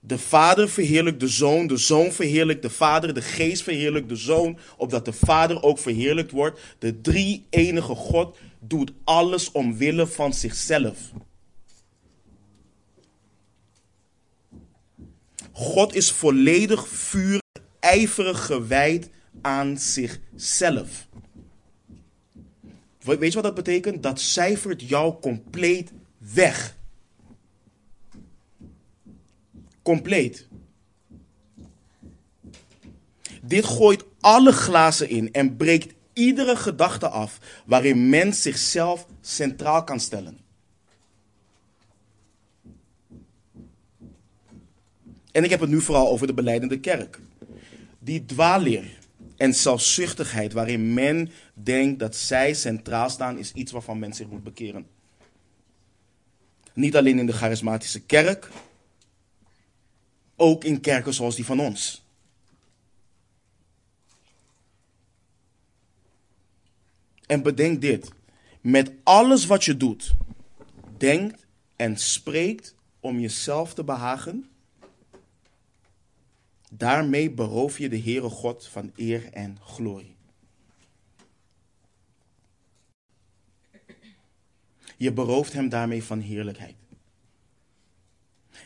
[0.00, 4.58] De Vader verheerlijkt de Zoon, de Zoon verheerlijkt de Vader, de Geest verheerlijkt de Zoon,
[4.76, 6.60] opdat de Vader ook verheerlijkt wordt.
[6.78, 10.98] De drie enige God doet alles omwille van zichzelf.
[15.52, 17.40] God is volledig vuur,
[17.80, 21.08] ijverig gewijd aan zichzelf.
[22.98, 24.02] Weet je wat dat betekent?
[24.02, 26.76] Dat cijfert jou compleet weg.
[29.82, 30.46] Compleet.
[33.42, 40.00] Dit gooit alle glazen in en breekt iedere gedachte af waarin mens zichzelf centraal kan
[40.00, 40.38] stellen.
[45.32, 47.20] En ik heb het nu vooral over de beleidende kerk.
[47.98, 48.95] Die dwaalleer
[49.36, 54.44] en zelfzuchtigheid waarin men denkt dat zij centraal staan, is iets waarvan men zich moet
[54.44, 54.86] bekeren.
[56.72, 58.48] Niet alleen in de charismatische kerk,
[60.36, 62.04] ook in kerken zoals die van ons.
[67.26, 68.10] En bedenk dit:
[68.60, 70.14] met alles wat je doet,
[70.96, 74.50] denkt en spreekt om jezelf te behagen
[76.76, 80.14] Daarmee beroof je de Heere God van eer en glorie.
[84.96, 86.74] Je berooft hem daarmee van heerlijkheid.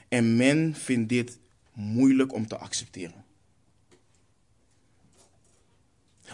[0.09, 1.39] En men vindt dit
[1.73, 3.25] moeilijk om te accepteren.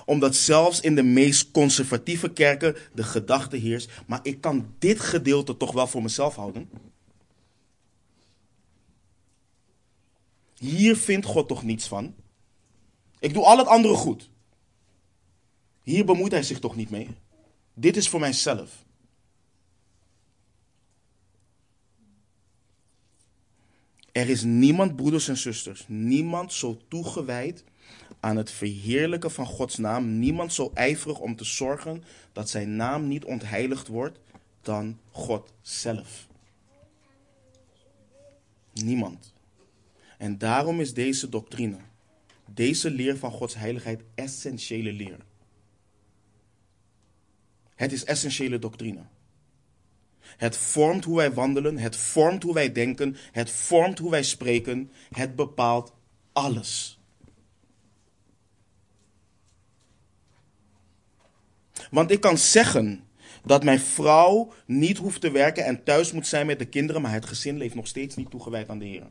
[0.04, 5.56] Omdat zelfs in de meest conservatieve kerken de gedachte heerst, maar ik kan dit gedeelte
[5.56, 6.68] toch wel voor mezelf houden.
[10.66, 12.14] Hier vindt God toch niets van?
[13.18, 14.30] Ik doe al het andere goed.
[15.82, 17.08] Hier bemoeit hij zich toch niet mee?
[17.74, 18.84] Dit is voor mijzelf.
[24.12, 27.64] Er is niemand, broeders en zusters, niemand zo toegewijd
[28.20, 33.08] aan het verheerlijken van Gods naam, niemand zo ijverig om te zorgen dat zijn naam
[33.08, 34.18] niet ontheiligd wordt
[34.62, 36.26] dan God zelf.
[38.72, 39.34] Niemand.
[40.18, 41.76] En daarom is deze doctrine,
[42.50, 45.18] deze leer van Gods heiligheid, essentiële leer.
[47.74, 49.00] Het is essentiële doctrine.
[50.20, 54.90] Het vormt hoe wij wandelen, het vormt hoe wij denken, het vormt hoe wij spreken,
[55.10, 55.92] het bepaalt
[56.32, 57.00] alles.
[61.90, 63.04] Want ik kan zeggen
[63.44, 67.12] dat mijn vrouw niet hoeft te werken en thuis moet zijn met de kinderen, maar
[67.12, 69.10] het gezin leeft nog steeds niet toegewijd aan de Heer.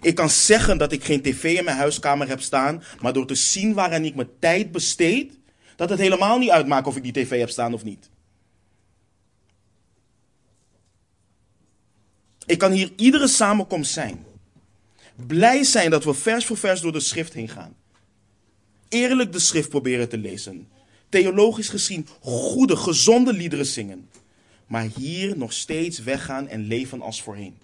[0.00, 3.34] Ik kan zeggen dat ik geen tv in mijn huiskamer heb staan, maar door te
[3.34, 5.38] zien waarin ik mijn tijd besteed,
[5.76, 8.10] dat het helemaal niet uitmaakt of ik die tv heb staan of niet.
[12.46, 14.24] Ik kan hier iedere samenkomst zijn.
[15.26, 17.76] Blij zijn dat we vers voor vers door de schrift heen gaan.
[18.88, 20.68] Eerlijk de schrift proberen te lezen.
[21.08, 24.08] Theologisch gezien goede, gezonde liederen zingen.
[24.66, 27.56] Maar hier nog steeds weggaan en leven als voorheen.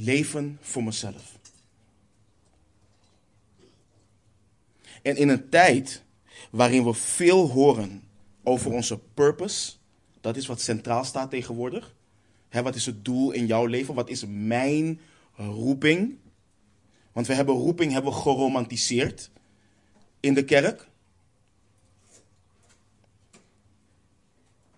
[0.00, 1.38] Leven voor mezelf.
[5.02, 6.02] En in een tijd
[6.50, 8.02] waarin we veel horen
[8.42, 9.72] over onze purpose,
[10.20, 11.94] dat is wat centraal staat tegenwoordig.
[12.50, 13.94] wat is het doel in jouw leven?
[13.94, 15.00] Wat is mijn
[15.34, 16.16] roeping?
[17.12, 19.30] Want we hebben roeping hebben we geromantiseerd
[20.20, 20.88] in de kerk.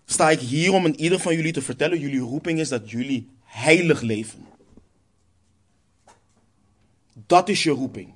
[0.05, 3.29] Sta ik hier om in ieder van jullie te vertellen, jullie roeping is dat jullie
[3.43, 4.50] heilig leven.
[7.31, 8.13] Dat is je roeping.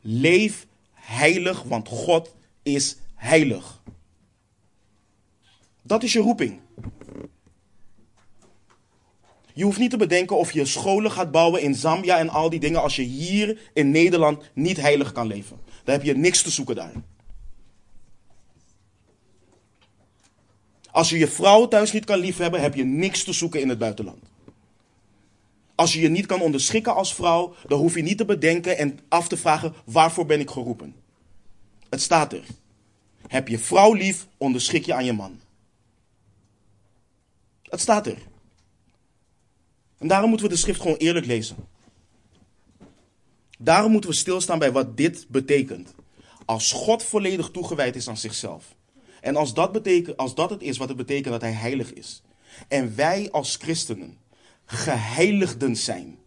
[0.00, 3.82] Leef heilig, want God is heilig.
[5.82, 6.60] Dat is je roeping.
[9.54, 12.60] Je hoeft niet te bedenken of je scholen gaat bouwen in Zambia en al die
[12.60, 15.60] dingen als je hier in Nederland niet heilig kan leven.
[15.84, 16.92] Dan heb je niks te zoeken daar.
[20.90, 23.78] Als je je vrouw thuis niet kan liefhebben, heb je niks te zoeken in het
[23.78, 24.29] buitenland.
[25.80, 28.98] Als je je niet kan onderschikken als vrouw, dan hoef je niet te bedenken en
[29.08, 30.94] af te vragen waarvoor ben ik geroepen.
[31.88, 32.44] Het staat er.
[33.26, 35.40] Heb je vrouw lief, onderschik je aan je man.
[37.62, 38.18] Het staat er.
[39.98, 41.56] En daarom moeten we de schrift gewoon eerlijk lezen.
[43.58, 45.94] Daarom moeten we stilstaan bij wat dit betekent.
[46.44, 48.74] Als God volledig toegewijd is aan zichzelf.
[49.20, 52.22] En als dat, betekent, als dat het is wat het betekent dat hij heilig is.
[52.68, 54.18] En wij als christenen
[54.70, 56.18] geheiligden zijn.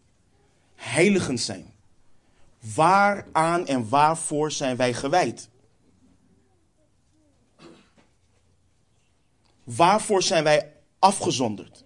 [0.76, 1.74] Heiligen zijn.
[2.76, 5.50] Waaraan en waarvoor zijn wij gewijd?
[9.64, 11.84] Waarvoor zijn wij afgezonderd?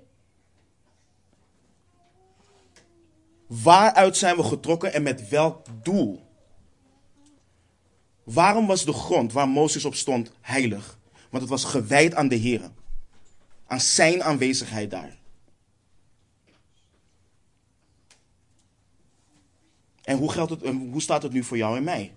[3.47, 6.25] Waaruit zijn we getrokken en met welk doel?
[8.23, 10.99] Waarom was de grond waar Mozes op stond heilig?
[11.29, 12.71] Want het was gewijd aan de Heer.
[13.67, 15.17] Aan zijn aanwezigheid daar.
[20.07, 22.13] En hoe, geldt het, hoe staat het nu voor jou en mij?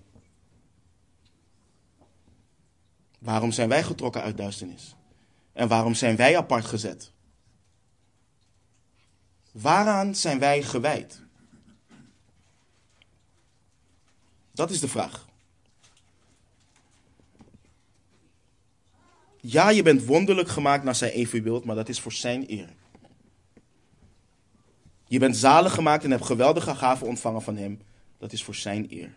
[3.19, 4.95] Waarom zijn wij getrokken uit duisternis?
[5.53, 7.11] En waarom zijn wij apart gezet?
[9.51, 11.21] Waaraan zijn wij gewijd?
[14.51, 15.27] Dat is de vraag.
[19.41, 22.73] Ja, je bent wonderlijk gemaakt naar zijn evenbeeld, maar dat is voor zijn eer.
[25.11, 27.79] Je bent zalig gemaakt en hebt geweldige gaven ontvangen van hem.
[28.17, 29.13] Dat is voor zijn eer.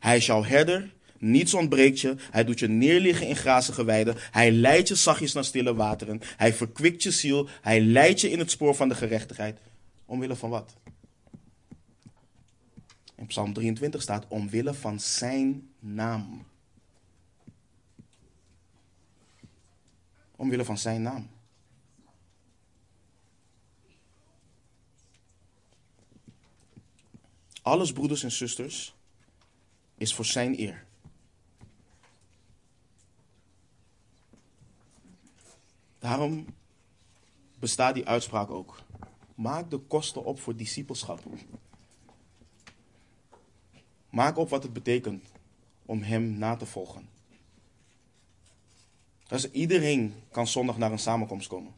[0.00, 2.14] Hij is jouw herder, niets ontbreekt je.
[2.30, 4.14] Hij doet je neerliggen in grazige weiden.
[4.18, 6.20] Hij leidt je zachtjes naar stille wateren.
[6.36, 7.48] Hij verkwikt je ziel.
[7.62, 9.58] Hij leidt je in het spoor van de gerechtigheid.
[10.04, 10.74] Omwille van wat?
[13.16, 16.46] In Psalm 23 staat omwille van zijn naam.
[20.36, 21.35] Omwille van zijn naam.
[27.66, 28.94] Alles, broeders en zusters,
[29.94, 30.84] is voor zijn eer.
[35.98, 36.46] Daarom
[37.58, 38.82] bestaat die uitspraak ook.
[39.34, 41.22] Maak de kosten op voor discipelschap.
[44.10, 45.24] Maak op wat het betekent
[45.86, 47.08] om hem na te volgen.
[49.28, 51.74] Dus iedereen kan zondag naar een samenkomst komen.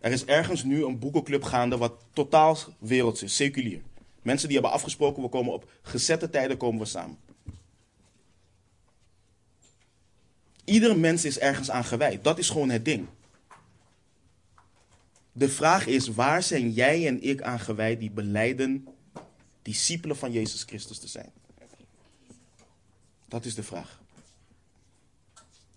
[0.00, 3.82] Er is ergens nu een boekenclub gaande wat totaal werelds is, seculier.
[4.22, 7.18] Mensen die hebben afgesproken, we komen op gezette tijden komen we samen.
[10.64, 12.24] Ieder mens is ergens aan gewijd.
[12.24, 13.06] Dat is gewoon het ding.
[15.32, 18.88] De vraag is, waar zijn jij en ik aan gewijd die beleiden
[19.62, 21.30] discipelen van Jezus Christus te zijn?
[23.28, 24.00] Dat is de vraag.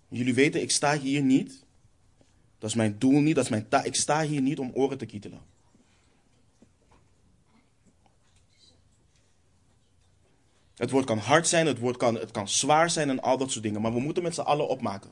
[0.08, 1.64] Jullie weten, ik sta hier niet.
[2.58, 3.84] Dat is mijn doel niet, dat is mijn taak.
[3.84, 5.40] Ik sta hier niet om oren te kietelen.
[10.76, 13.50] Het woord kan hard zijn, het woord kan, het kan zwaar zijn en al dat
[13.50, 13.80] soort dingen.
[13.80, 15.10] Maar we moeten met z'n allen opmaken.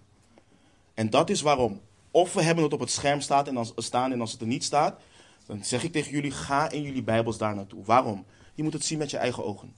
[0.94, 1.80] En dat is waarom.
[2.10, 4.46] Of we hebben het op het scherm staat en als, staan en als het er
[4.46, 5.00] niet staat,
[5.46, 7.84] dan zeg ik tegen jullie, ga in jullie Bijbels daar naartoe.
[7.84, 8.24] Waarom?
[8.54, 9.72] Je moet het zien met je eigen ogen.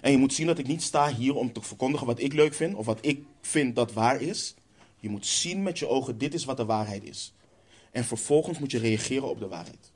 [0.00, 2.54] En je moet zien dat ik niet sta hier om te verkondigen wat ik leuk
[2.54, 4.54] vind of wat ik vind dat waar is.
[5.00, 7.32] Je moet zien met je ogen, dit is wat de waarheid is.
[7.90, 9.90] En vervolgens moet je reageren op de waarheid.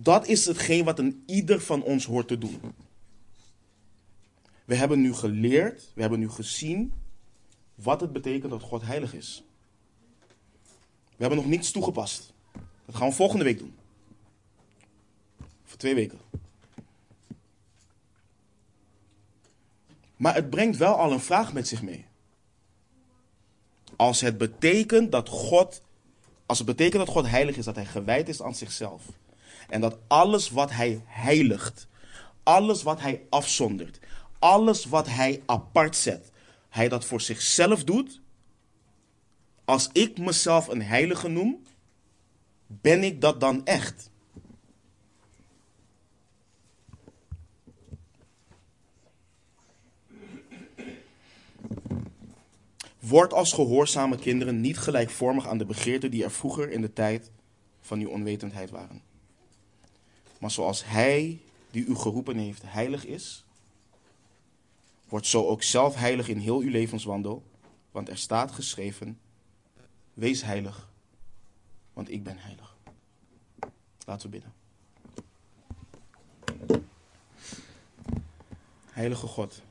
[0.00, 2.60] Dat is hetgeen wat een ieder van ons hoort te doen.
[4.64, 6.92] We hebben nu geleerd, we hebben nu gezien
[7.74, 9.44] wat het betekent dat God heilig is.
[10.92, 12.32] We hebben nog niets toegepast.
[12.84, 13.76] Dat gaan we volgende week doen.
[15.64, 16.18] Voor twee weken.
[20.16, 22.06] Maar het brengt wel al een vraag met zich mee.
[23.96, 25.82] Als het betekent dat God,
[26.46, 29.02] als het betekent dat God heilig is, dat hij gewijd is aan zichzelf.
[29.68, 31.88] En dat alles wat hij heiligt,
[32.42, 33.98] alles wat hij afzondert,
[34.38, 36.30] alles wat hij apart zet,
[36.68, 38.20] hij dat voor zichzelf doet.
[39.64, 41.62] Als ik mezelf een heilige noem,
[42.66, 44.10] ben ik dat dan echt?
[52.98, 57.30] Word als gehoorzame kinderen niet gelijkvormig aan de begeerten die er vroeger in de tijd
[57.80, 59.07] van uw onwetendheid waren.
[60.38, 63.44] Maar zoals Hij die u geroepen heeft heilig is,
[65.08, 67.42] wordt zo ook zelf heilig in heel uw levenswandel.
[67.90, 69.18] Want er staat geschreven,
[70.14, 70.88] wees heilig,
[71.92, 72.76] want ik ben heilig.
[74.06, 74.52] Laten we bidden.
[78.84, 79.62] Heilige God.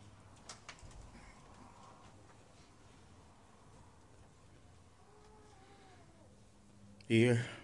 [7.05, 7.56] Heer,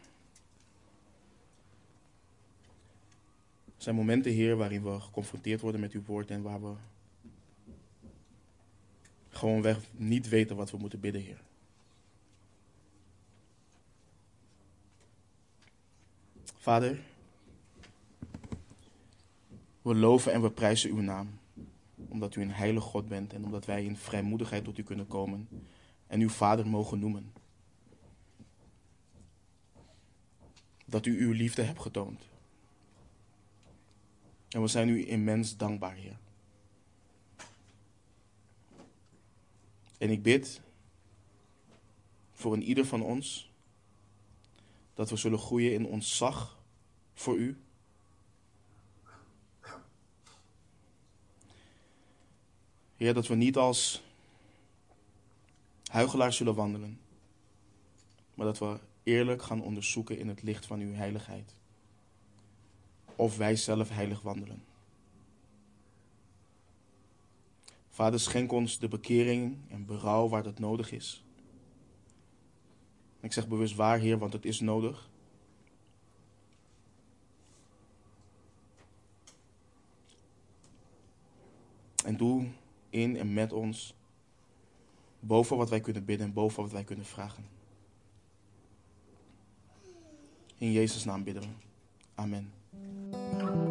[3.83, 6.73] zijn momenten, Heer, waarin we geconfronteerd worden met uw woord en waar we
[9.29, 11.41] gewoonweg niet weten wat we moeten bidden, Heer.
[16.43, 16.99] Vader,
[19.81, 21.39] we loven en we prijzen uw naam,
[22.07, 25.47] omdat u een heilige God bent en omdat wij in vrijmoedigheid tot u kunnen komen
[26.07, 27.33] en uw Vader mogen noemen.
[30.85, 32.32] Dat u uw liefde hebt getoond.
[34.53, 36.17] En we zijn u immens dankbaar, Heer.
[39.97, 40.61] En ik bid
[42.31, 43.51] voor een ieder van ons
[44.93, 46.57] dat we zullen groeien in ons zag
[47.13, 47.57] voor u.
[52.95, 54.03] Heer, dat we niet als
[55.85, 56.99] huigelaars zullen wandelen,
[58.33, 61.55] maar dat we eerlijk gaan onderzoeken in het licht van uw heiligheid.
[63.15, 64.63] Of wij zelf heilig wandelen.
[67.89, 71.23] Vader, schenk ons de bekering en berouw waar dat nodig is.
[73.19, 75.09] Ik zeg bewust waar, Heer, want het is nodig.
[82.05, 82.47] En doe
[82.89, 83.93] in en met ons
[85.19, 87.45] boven wat wij kunnen bidden en boven wat wij kunnen vragen.
[90.57, 91.49] In Jezus' naam bidden we.
[92.15, 92.62] Amen.
[92.73, 93.62] うん